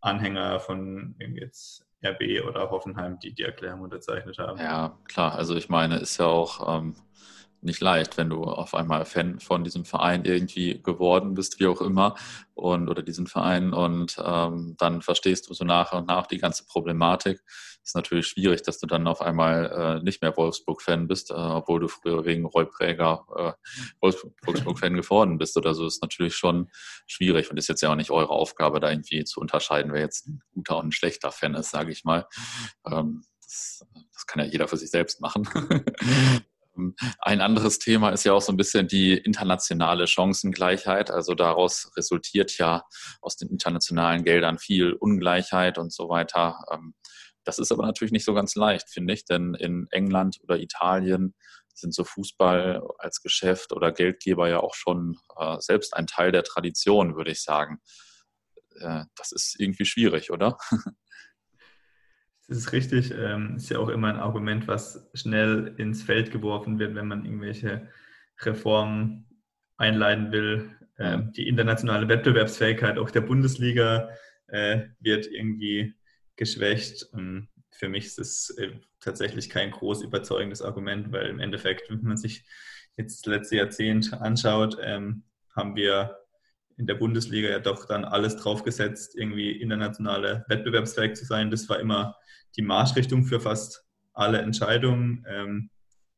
[0.01, 4.59] Anhänger von jetzt RB oder Hoffenheim, die die Erklärung unterzeichnet haben.
[4.59, 5.35] Ja, klar.
[5.35, 6.95] Also ich meine, ist ja auch ähm,
[7.63, 11.81] nicht leicht, wenn du auf einmal Fan von diesem Verein irgendwie geworden bist, wie auch
[11.81, 12.15] immer,
[12.53, 16.65] und oder diesen Verein und ähm, dann verstehst du so nach und nach die ganze
[16.65, 17.41] Problematik.
[17.83, 21.81] Ist natürlich schwierig, dass du dann auf einmal äh, nicht mehr Wolfsburg-Fan bist, äh, obwohl
[21.81, 23.51] du früher wegen Roy Präger äh,
[24.01, 25.85] Wolfsburg-Fan geworden bist oder so.
[25.85, 26.69] Ist natürlich schon
[27.07, 30.27] schwierig und ist jetzt ja auch nicht eure Aufgabe, da irgendwie zu unterscheiden, wer jetzt
[30.27, 32.25] ein guter und ein schlechter Fan ist, sage ich mal.
[32.85, 35.47] Ähm, das, das kann ja jeder für sich selbst machen.
[36.77, 41.11] Ähm, ein anderes Thema ist ja auch so ein bisschen die internationale Chancengleichheit.
[41.11, 42.83] Also daraus resultiert ja
[43.21, 46.63] aus den internationalen Geldern viel Ungleichheit und so weiter.
[46.71, 46.93] Ähm,
[47.43, 51.35] das ist aber natürlich nicht so ganz leicht, finde ich, denn in England oder Italien
[51.73, 56.43] sind so Fußball als Geschäft oder Geldgeber ja auch schon äh, selbst ein Teil der
[56.43, 57.81] Tradition, würde ich sagen.
[58.79, 60.57] Äh, das ist irgendwie schwierig, oder?
[62.47, 63.11] Das ist richtig.
[63.11, 67.25] Ähm, ist ja auch immer ein Argument, was schnell ins Feld geworfen wird, wenn man
[67.25, 67.87] irgendwelche
[68.41, 69.25] Reformen
[69.77, 70.71] einleiten will.
[70.99, 74.09] Ähm, die internationale Wettbewerbsfähigkeit auch der Bundesliga
[74.47, 75.95] äh, wird irgendwie
[76.35, 77.07] geschwächt.
[77.71, 82.17] Für mich ist es äh, tatsächlich kein groß überzeugendes Argument, weil im Endeffekt, wenn man
[82.17, 82.43] sich
[82.97, 85.23] jetzt das letzte Jahrzehnt anschaut, ähm,
[85.55, 86.22] haben wir
[86.77, 91.51] in der Bundesliga ja doch dann alles draufgesetzt, irgendwie internationale wettbewerbsfähig zu sein.
[91.51, 92.15] Das war immer
[92.55, 95.25] die Marschrichtung für fast alle Entscheidungen.
[95.27, 95.69] Ähm,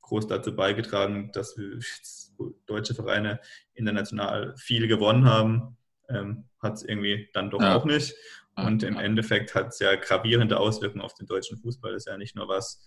[0.01, 1.55] groß dazu beigetragen, dass
[2.67, 3.39] deutsche Vereine
[3.73, 5.77] international viel gewonnen haben.
[6.09, 7.75] Ähm, hat es irgendwie dann doch ja.
[7.75, 8.13] auch nicht.
[8.55, 11.91] Und im Endeffekt hat es ja gravierende Auswirkungen auf den deutschen Fußball.
[11.91, 12.83] Das ist ja nicht nur was,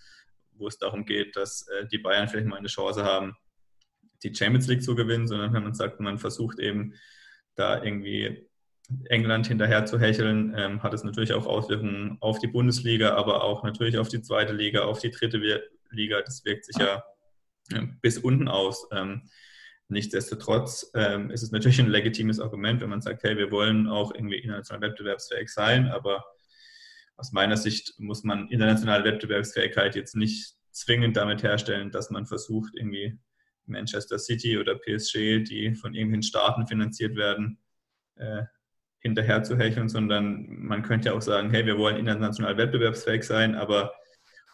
[0.53, 3.35] wo es darum geht, dass äh, die Bayern vielleicht mal eine Chance haben,
[4.23, 6.93] die Champions League zu gewinnen, sondern wenn man sagt, man versucht eben
[7.55, 8.49] da irgendwie
[9.05, 13.63] England hinterher zu hecheln, ähm, hat es natürlich auch Auswirkungen auf die Bundesliga, aber auch
[13.63, 16.21] natürlich auf die zweite Liga, auf die dritte Liga.
[16.21, 17.03] Das wirkt sich ja
[17.71, 18.87] äh, bis unten aus.
[18.91, 19.29] Ähm,
[19.89, 24.13] nichtsdestotrotz ähm, ist es natürlich ein legitimes Argument, wenn man sagt, hey, wir wollen auch
[24.13, 26.25] irgendwie international wettbewerbsfähig sein, aber
[27.15, 32.73] aus meiner Sicht muss man internationale Wettbewerbsfähigkeit jetzt nicht zwingend damit herstellen, dass man versucht,
[32.75, 33.19] irgendwie
[33.69, 37.59] Manchester City oder PSG, die von irgendwelchen Staaten finanziert werden,
[38.15, 38.43] äh,
[38.99, 43.55] hinterher zu hecheln, sondern man könnte ja auch sagen, hey, wir wollen international wettbewerbsfähig sein,
[43.55, 43.93] aber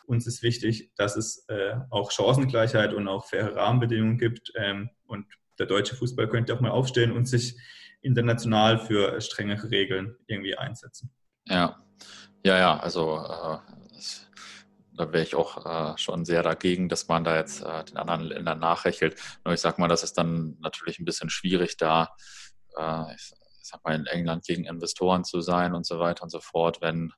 [0.05, 4.51] uns ist wichtig, dass es äh, auch Chancengleichheit und auch faire Rahmenbedingungen gibt.
[4.55, 5.25] Ähm, und
[5.57, 7.57] der deutsche Fußball könnte auch mal aufstehen und sich
[8.01, 11.11] international für strengere Regeln irgendwie einsetzen.
[11.47, 11.83] Ja,
[12.45, 13.74] ja, ja, also äh,
[14.97, 18.21] da wäre ich auch äh, schon sehr dagegen, dass man da jetzt äh, den anderen
[18.21, 19.19] Ländern nachrechelt.
[19.43, 22.15] Nur ich sag mal, das ist dann natürlich ein bisschen schwierig, da
[22.77, 26.29] äh, ich, ich sag mal, in England gegen Investoren zu sein und so weiter und
[26.29, 27.11] so fort, wenn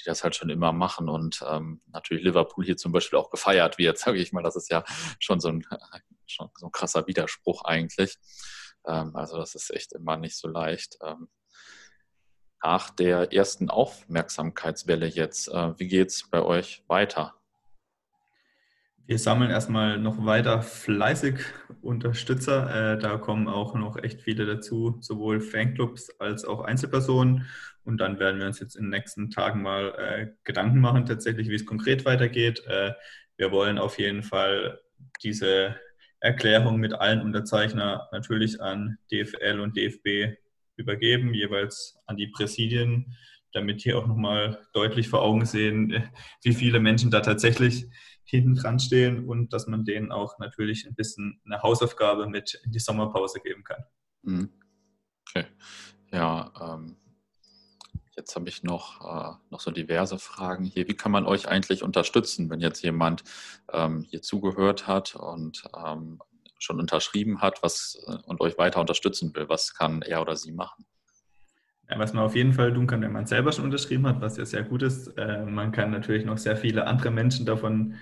[0.00, 3.78] die das halt schon immer machen und ähm, natürlich Liverpool hier zum Beispiel auch gefeiert
[3.78, 4.84] wird, sage ich mal, das ist ja
[5.18, 5.64] schon so ein,
[6.26, 8.16] schon so ein krasser Widerspruch eigentlich.
[8.86, 10.98] Ähm, also das ist echt immer nicht so leicht.
[11.04, 11.28] Ähm,
[12.62, 17.34] nach der ersten Aufmerksamkeitswelle jetzt, äh, wie geht es bei euch weiter?
[19.04, 21.40] Wir sammeln erstmal noch weiter fleißig
[21.82, 22.92] Unterstützer.
[22.94, 27.46] Äh, da kommen auch noch echt viele dazu, sowohl Fanclubs als auch Einzelpersonen.
[27.84, 31.48] Und dann werden wir uns jetzt in den nächsten Tagen mal äh, Gedanken machen, tatsächlich,
[31.48, 32.62] wie es konkret weitergeht.
[33.36, 34.80] wir wollen auf jeden Fall
[35.24, 35.74] diese
[36.20, 40.38] Erklärung mit allen Unterzeichner natürlich an DFL und DFB
[40.82, 43.16] übergeben, jeweils an die Präsidien,
[43.52, 46.10] damit die auch nochmal deutlich vor Augen sehen,
[46.42, 47.86] wie viele Menschen da tatsächlich
[48.24, 52.72] hinten dran stehen und dass man denen auch natürlich ein bisschen eine Hausaufgabe mit in
[52.72, 53.84] die Sommerpause geben kann.
[54.22, 54.50] Mhm.
[55.28, 55.46] Okay.
[56.12, 56.96] Ja, ähm,
[58.16, 60.88] jetzt habe ich noch, äh, noch so diverse Fragen hier.
[60.88, 63.24] Wie kann man euch eigentlich unterstützen, wenn jetzt jemand
[63.72, 66.20] ähm, hier zugehört hat und ähm,
[66.62, 70.52] schon unterschrieben hat was, äh, und euch weiter unterstützen will, was kann er oder sie
[70.52, 70.84] machen?
[71.90, 74.36] Ja, was man auf jeden Fall tun kann, wenn man selber schon unterschrieben hat, was
[74.36, 77.96] ja sehr gut ist, äh, man kann natürlich noch sehr viele andere Menschen davon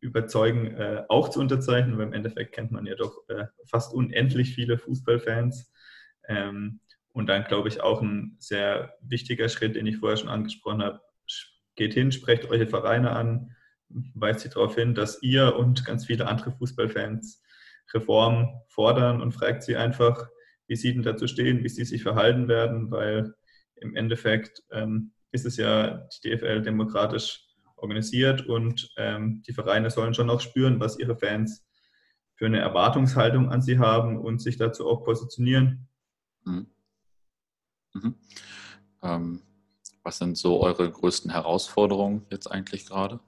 [0.00, 4.54] überzeugen, äh, auch zu unterzeichnen, weil im Endeffekt kennt man ja doch äh, fast unendlich
[4.54, 5.72] viele Fußballfans.
[6.28, 6.80] Ähm,
[7.12, 11.00] und dann glaube ich auch ein sehr wichtiger Schritt, den ich vorher schon angesprochen habe,
[11.76, 13.54] geht hin, sprecht eure Vereine an,
[14.14, 17.42] weist sie darauf hin, dass ihr und ganz viele andere Fußballfans
[17.92, 20.28] Reform fordern und fragt sie einfach,
[20.66, 23.34] wie sie denn dazu stehen, wie sie sich verhalten werden, weil
[23.76, 30.14] im Endeffekt ähm, ist es ja die DFL demokratisch organisiert und ähm, die Vereine sollen
[30.14, 31.66] schon auch spüren, was ihre Fans
[32.36, 35.88] für eine Erwartungshaltung an sie haben und sich dazu auch positionieren.
[36.44, 36.66] Mhm.
[37.94, 38.14] Mhm.
[39.02, 39.42] Ähm,
[40.02, 43.20] Was sind so eure größten Herausforderungen jetzt eigentlich gerade?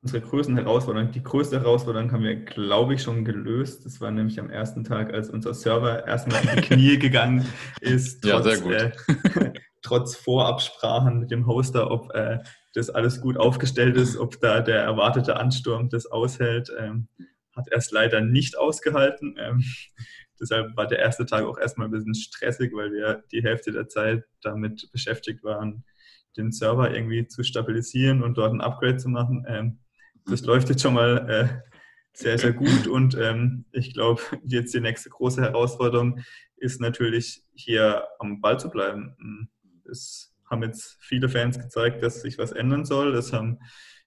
[0.00, 3.84] Unsere größten Herausforderungen, die größte Herausforderung haben wir, glaube ich, schon gelöst.
[3.84, 7.44] Das war nämlich am ersten Tag, als unser Server erstmal in die Knie gegangen
[7.80, 8.22] ist.
[8.22, 8.72] Trotz, ja, sehr gut.
[8.72, 12.38] Äh, trotz Vorabsprachen mit dem Hoster, ob äh,
[12.74, 16.70] das alles gut aufgestellt ist, ob da der erwartete Ansturm das aushält.
[16.78, 17.08] Ähm,
[17.56, 19.34] hat erst leider nicht ausgehalten.
[19.36, 19.64] Ähm,
[20.40, 23.88] deshalb war der erste Tag auch erstmal ein bisschen stressig, weil wir die Hälfte der
[23.88, 25.84] Zeit damit beschäftigt waren,
[26.36, 29.44] den Server irgendwie zu stabilisieren und dort ein Upgrade zu machen.
[29.48, 29.80] Ähm,
[30.28, 31.68] das läuft jetzt schon mal äh,
[32.12, 36.20] sehr, sehr gut und ähm, ich glaube, jetzt die nächste große Herausforderung
[36.56, 39.48] ist natürlich hier am Ball zu bleiben.
[39.90, 43.14] Es haben jetzt viele Fans gezeigt, dass sich was ändern soll.
[43.14, 43.58] Es haben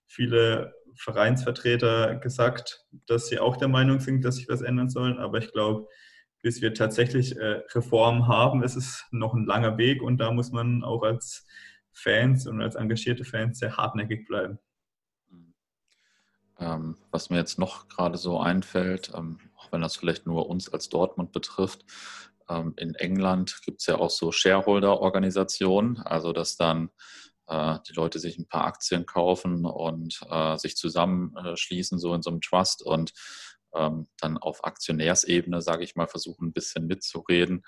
[0.05, 5.19] viele Vereinsvertreter gesagt, dass sie auch der Meinung sind, dass sich was ändern soll.
[5.19, 5.87] Aber ich glaube,
[6.41, 10.51] bis wir tatsächlich äh, Reformen haben, ist es noch ein langer Weg und da muss
[10.51, 11.45] man auch als
[11.93, 14.59] Fans und als engagierte Fans sehr hartnäckig bleiben.
[16.61, 20.71] Ähm, was mir jetzt noch gerade so einfällt, ähm, auch wenn das vielleicht nur uns
[20.71, 21.83] als Dortmund betrifft,
[22.47, 26.89] ähm, in England gibt es ja auch so Shareholder-Organisationen, also dass dann
[27.47, 32.29] äh, die Leute sich ein paar Aktien kaufen und äh, sich zusammenschließen, so in so
[32.29, 33.11] einem Trust und
[33.73, 37.63] ähm, dann auf Aktionärsebene, sage ich mal, versuchen ein bisschen mitzureden.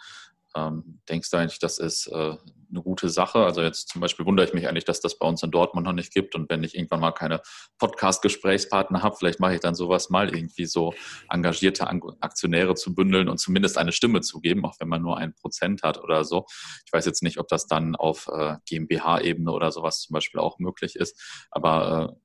[0.56, 3.40] Ähm, denkst du eigentlich, das ist äh, eine gute Sache?
[3.40, 5.94] Also jetzt zum Beispiel wundere ich mich eigentlich, dass das bei uns in Dortmund noch
[5.94, 6.36] nicht gibt.
[6.36, 7.42] Und wenn ich irgendwann mal keine
[7.80, 10.94] Podcast-Gesprächspartner habe, vielleicht mache ich dann sowas mal, irgendwie so
[11.30, 15.34] engagierte Aktionäre zu bündeln und zumindest eine Stimme zu geben, auch wenn man nur ein
[15.34, 16.46] Prozent hat oder so.
[16.86, 20.60] Ich weiß jetzt nicht, ob das dann auf äh, GmbH-Ebene oder sowas zum Beispiel auch
[20.60, 21.20] möglich ist.
[21.50, 22.16] Aber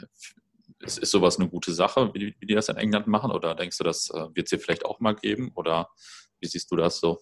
[0.00, 0.06] äh,
[0.80, 3.30] ist, ist sowas eine gute Sache, wie, wie die das in England machen?
[3.30, 5.50] Oder denkst du, das äh, wird es hier vielleicht auch mal geben?
[5.54, 5.88] Oder
[6.40, 7.20] wie siehst du das so?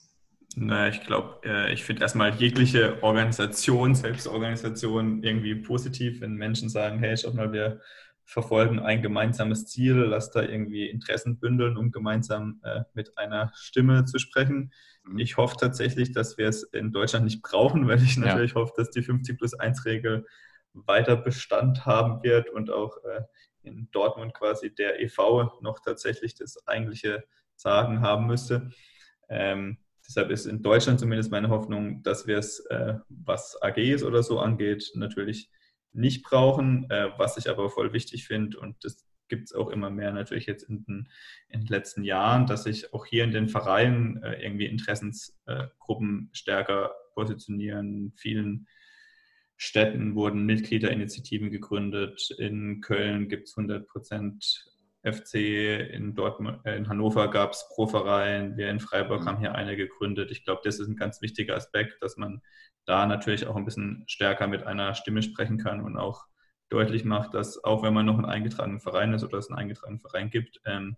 [0.54, 6.98] Na, ich glaube, äh, ich finde erstmal jegliche Organisation, Selbstorganisation irgendwie positiv, wenn Menschen sagen,
[6.98, 7.80] hey, schau mal, wir
[8.24, 14.04] verfolgen ein gemeinsames Ziel, lass da irgendwie Interessen bündeln, um gemeinsam äh, mit einer Stimme
[14.04, 14.72] zu sprechen.
[15.04, 15.18] Mhm.
[15.18, 18.60] Ich hoffe tatsächlich, dass wir es in Deutschland nicht brauchen, weil ich natürlich ja.
[18.60, 20.26] hoffe, dass die 50 plus 1 Regel
[20.74, 23.22] weiter Bestand haben wird und auch äh,
[23.62, 27.24] in Dortmund quasi der EV noch tatsächlich das eigentliche
[27.56, 28.70] Sagen haben müsste.
[29.28, 34.22] Ähm, Deshalb ist in Deutschland zumindest meine Hoffnung, dass wir es, äh, was AGs oder
[34.22, 35.50] so angeht, natürlich
[35.92, 39.88] nicht brauchen, äh, was ich aber voll wichtig finde und das gibt es auch immer
[39.88, 41.08] mehr natürlich jetzt in den,
[41.48, 46.92] in den, letzten Jahren, dass sich auch hier in den Vereinen äh, irgendwie Interessensgruppen stärker
[47.14, 47.94] positionieren.
[47.94, 48.66] In vielen
[49.56, 52.30] Städten wurden Mitgliederinitiativen gegründet.
[52.36, 54.70] In Köln gibt es 100 Prozent
[55.02, 55.34] FC,
[55.90, 59.26] in, Dortmund, äh, in Hannover gab es Pro-Verein, wir in Freiburg mhm.
[59.26, 60.30] haben hier eine gegründet.
[60.30, 62.42] Ich glaube, das ist ein ganz wichtiger Aspekt, dass man
[62.84, 66.26] da natürlich auch ein bisschen stärker mit einer Stimme sprechen kann und auch
[66.68, 70.00] deutlich macht, dass auch wenn man noch ein eingetragener Verein ist oder es einen eingetragenen
[70.00, 70.96] Verein gibt, ähm,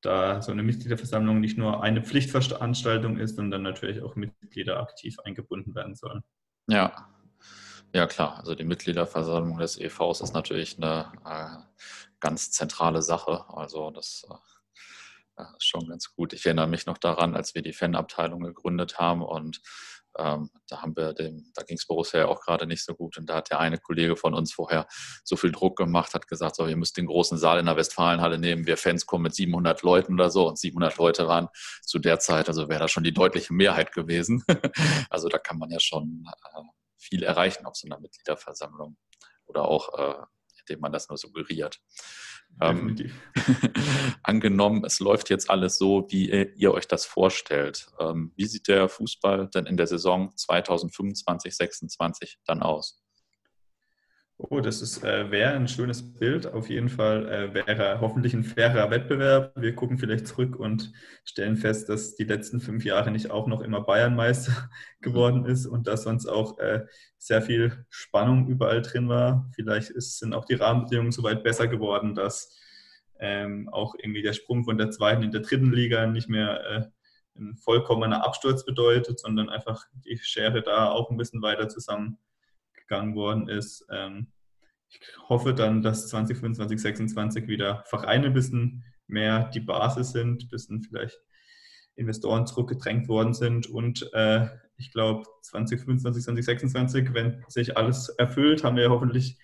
[0.00, 5.74] da so eine Mitgliederversammlung nicht nur eine Pflichtveranstaltung ist, sondern natürlich auch Mitglieder aktiv eingebunden
[5.74, 6.22] werden sollen.
[6.68, 7.08] Ja,
[7.92, 8.38] ja klar.
[8.38, 11.82] Also die Mitgliederversammlung des EVs ist natürlich eine äh,
[12.20, 13.44] ganz zentrale Sache.
[13.48, 14.26] Also das
[15.36, 16.32] äh, ist schon ganz gut.
[16.32, 19.60] Ich erinnere mich noch daran, als wir die Fanabteilung gegründet haben und
[20.18, 23.16] ähm, da haben wir dem, da ging es Borussia ja auch gerade nicht so gut
[23.18, 24.86] und da hat der eine Kollege von uns vorher
[25.22, 28.38] so viel Druck gemacht, hat gesagt, so, ihr müsst den großen Saal in der Westfalenhalle
[28.38, 31.48] nehmen, wir Fans kommen mit 700 Leuten oder so und 700 Leute waren
[31.82, 34.44] zu der Zeit, also wäre da schon die deutliche Mehrheit gewesen.
[35.10, 36.62] also da kann man ja schon äh,
[36.96, 38.96] viel erreichen auf so einer Mitgliederversammlung
[39.46, 40.24] oder auch äh,
[40.68, 41.80] indem man das nur suggeriert.
[42.60, 42.96] Ähm,
[44.22, 47.86] angenommen, es läuft jetzt alles so, wie ihr, ihr euch das vorstellt.
[47.98, 53.02] Ähm, wie sieht der Fußball denn in der Saison 2025, 2026 dann aus?
[54.40, 56.46] Oh, das äh, wäre ein schönes Bild.
[56.46, 59.52] Auf jeden Fall äh, wäre hoffentlich ein fairer Wettbewerb.
[59.56, 60.92] Wir gucken vielleicht zurück und
[61.24, 64.70] stellen fest, dass die letzten fünf Jahre nicht auch noch immer Bayernmeister
[65.00, 66.86] geworden ist und dass sonst auch äh,
[67.18, 69.50] sehr viel Spannung überall drin war.
[69.56, 72.56] Vielleicht ist, sind auch die Rahmenbedingungen so weit besser geworden, dass
[73.18, 77.40] ähm, auch irgendwie der Sprung von der zweiten in der dritten Liga nicht mehr äh,
[77.40, 82.18] ein vollkommener Absturz bedeutet, sondern einfach die Schere da auch ein bisschen weiter zusammen
[82.88, 83.86] gegangen worden ist.
[83.90, 84.28] Ähm,
[84.88, 90.48] ich hoffe dann, dass 2025, 2026 wieder Vereine ein bisschen mehr die Basis sind, ein
[90.48, 91.20] bisschen vielleicht
[91.94, 98.76] Investoren zurückgedrängt worden sind und äh, ich glaube 2025, 2026, wenn sich alles erfüllt, haben
[98.76, 99.38] wir hoffentlich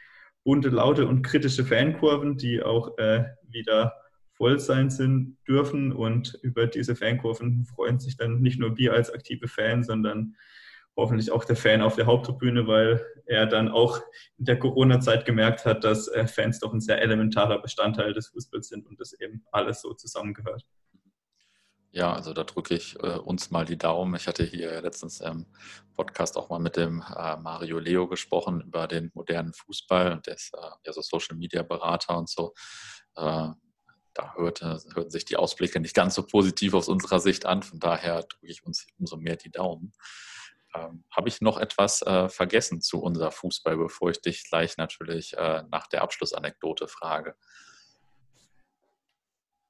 [0.45, 3.95] bunte, laute und kritische Fankurven, die auch äh, wieder
[4.33, 9.11] voll sein sind dürfen und über diese Fankurven freuen sich dann nicht nur wir als
[9.11, 10.37] aktive Fans, sondern
[10.97, 14.01] hoffentlich auch der Fan auf der Haupttribüne, weil er dann auch
[14.39, 18.69] in der Corona-Zeit gemerkt hat, dass äh, Fans doch ein sehr elementarer Bestandteil des Fußballs
[18.69, 20.65] sind und das eben alles so zusammengehört.
[21.91, 24.17] Ja, also da drücke ich äh, uns mal die Daumen.
[24.17, 25.47] Ich hatte hier letztens im
[25.95, 30.21] Podcast auch mal mit dem äh, Mario Leo gesprochen über den modernen Fußball.
[30.27, 32.53] Der ist äh, ja so Social Media Berater und so.
[33.15, 33.51] Äh,
[34.13, 37.63] da hörte, hörten sich die Ausblicke nicht ganz so positiv aus unserer Sicht an.
[37.63, 39.93] Von daher drücke ich uns umso mehr die Daumen.
[40.75, 45.37] Ähm, Habe ich noch etwas äh, vergessen zu unser Fußball, bevor ich dich gleich natürlich
[45.37, 47.35] äh, nach der Abschlussanekdote frage?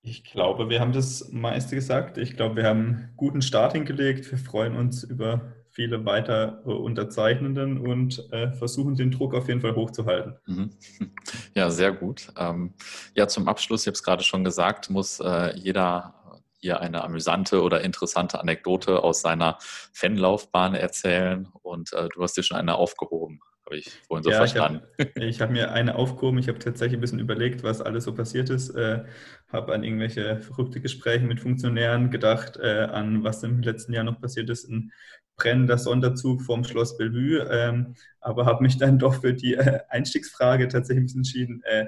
[0.06, 2.18] Ich glaube, wir haben das meiste gesagt.
[2.18, 4.30] Ich glaube, wir haben einen guten Start hingelegt.
[4.30, 9.74] Wir freuen uns über viele weitere Unterzeichnenden und äh, versuchen den Druck auf jeden Fall
[9.74, 10.36] hochzuhalten.
[10.46, 10.70] Mhm.
[11.54, 12.32] Ja, sehr gut.
[12.36, 12.74] Ähm,
[13.14, 16.23] ja, zum Abschluss, ich habe es gerade schon gesagt, muss äh, jeder
[16.64, 19.58] hier eine amüsante oder interessante Anekdote aus seiner
[19.92, 23.40] Fanlaufbahn erzählen und äh, du hast dir schon eine aufgehoben.
[23.66, 24.80] Habe ich vorhin so ja, verstanden.
[25.16, 26.38] Ich habe hab mir eine aufgehoben.
[26.38, 28.70] Ich habe tatsächlich ein bisschen überlegt, was alles so passiert ist.
[28.70, 29.04] Äh,
[29.52, 34.20] habe an irgendwelche verrückte Gespräche mit Funktionären gedacht, äh, an was im letzten Jahr noch
[34.20, 34.68] passiert ist.
[34.68, 34.90] Ein
[35.36, 37.46] brennender Sonderzug vom Schloss Bellevue.
[37.50, 41.86] Ähm, aber habe mich dann doch für die äh, Einstiegsfrage tatsächlich ein bisschen entschieden, äh,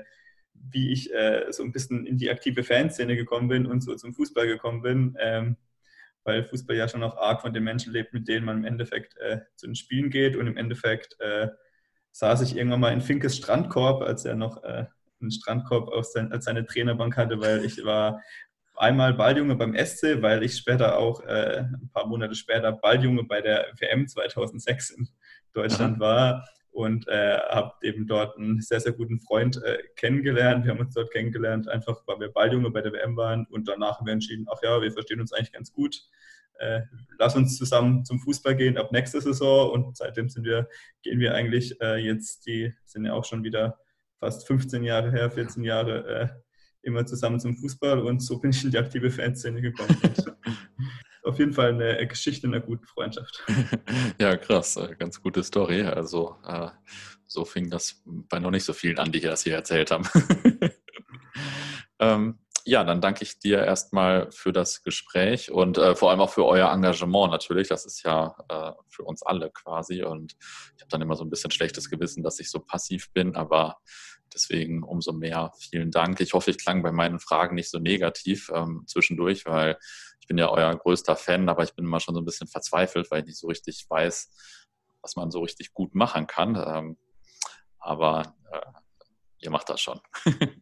[0.70, 4.14] wie ich äh, so ein bisschen in die aktive Fanszene gekommen bin und so zum
[4.14, 5.16] Fußball gekommen bin.
[5.20, 5.56] Ähm,
[6.26, 9.16] weil Fußball ja schon auch arg von den Menschen lebt, mit denen man im Endeffekt
[9.18, 11.48] äh, zu den Spielen geht und im Endeffekt äh,
[12.10, 14.86] saß ich irgendwann mal in Finkes Strandkorb, als er noch äh,
[15.20, 18.20] einen Strandkorb sein, als seine Trainerbank hatte, weil ich war
[18.74, 23.40] einmal Balljunge beim SC, weil ich später auch äh, ein paar Monate später Balljunge bei
[23.40, 25.08] der WM 2006 in
[25.52, 26.00] Deutschland Aha.
[26.00, 30.64] war und äh, habe eben dort einen sehr, sehr guten Freund äh, kennengelernt.
[30.64, 33.98] Wir haben uns dort kennengelernt, einfach weil wir Balljunge bei der WM waren und danach
[33.98, 36.02] haben wir entschieden, ach ja, wir verstehen uns eigentlich ganz gut
[36.58, 36.82] äh,
[37.18, 39.70] lass uns zusammen zum Fußball gehen ab nächster Saison.
[39.70, 40.68] Und seitdem sind wir,
[41.02, 43.78] gehen wir eigentlich äh, jetzt, die sind ja auch schon wieder
[44.18, 46.28] fast 15 Jahre her, 14 Jahre, äh,
[46.82, 48.00] immer zusammen zum Fußball.
[48.00, 49.96] Und so bin ich in die aktive Fanszene gekommen.
[51.26, 53.44] auf jeden Fall eine Geschichte einer guten Freundschaft.
[54.18, 55.82] Ja, krass, äh, ganz gute Story.
[55.82, 56.68] Also äh,
[57.26, 60.08] so fing das bei noch nicht so vielen an, die das hier erzählt haben.
[61.98, 66.32] ähm, ja, dann danke ich dir erstmal für das Gespräch und äh, vor allem auch
[66.32, 67.68] für euer Engagement natürlich.
[67.68, 70.02] Das ist ja äh, für uns alle quasi.
[70.02, 70.36] Und
[70.76, 73.76] ich habe dann immer so ein bisschen schlechtes Gewissen, dass ich so passiv bin, aber
[74.34, 76.20] deswegen umso mehr vielen Dank.
[76.20, 79.78] Ich hoffe, ich klang bei meinen Fragen nicht so negativ ähm, zwischendurch, weil
[80.26, 83.08] ich bin ja euer größter Fan, aber ich bin immer schon so ein bisschen verzweifelt,
[83.12, 84.28] weil ich nicht so richtig weiß,
[85.00, 86.56] was man so richtig gut machen kann.
[86.56, 86.98] Ähm,
[87.78, 88.60] aber äh,
[89.38, 90.00] ihr macht das schon.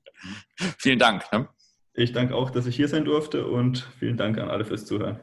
[0.78, 1.32] vielen Dank.
[1.32, 1.48] Ne?
[1.94, 5.20] Ich danke auch, dass ich hier sein durfte und vielen Dank an alle fürs Zuhören.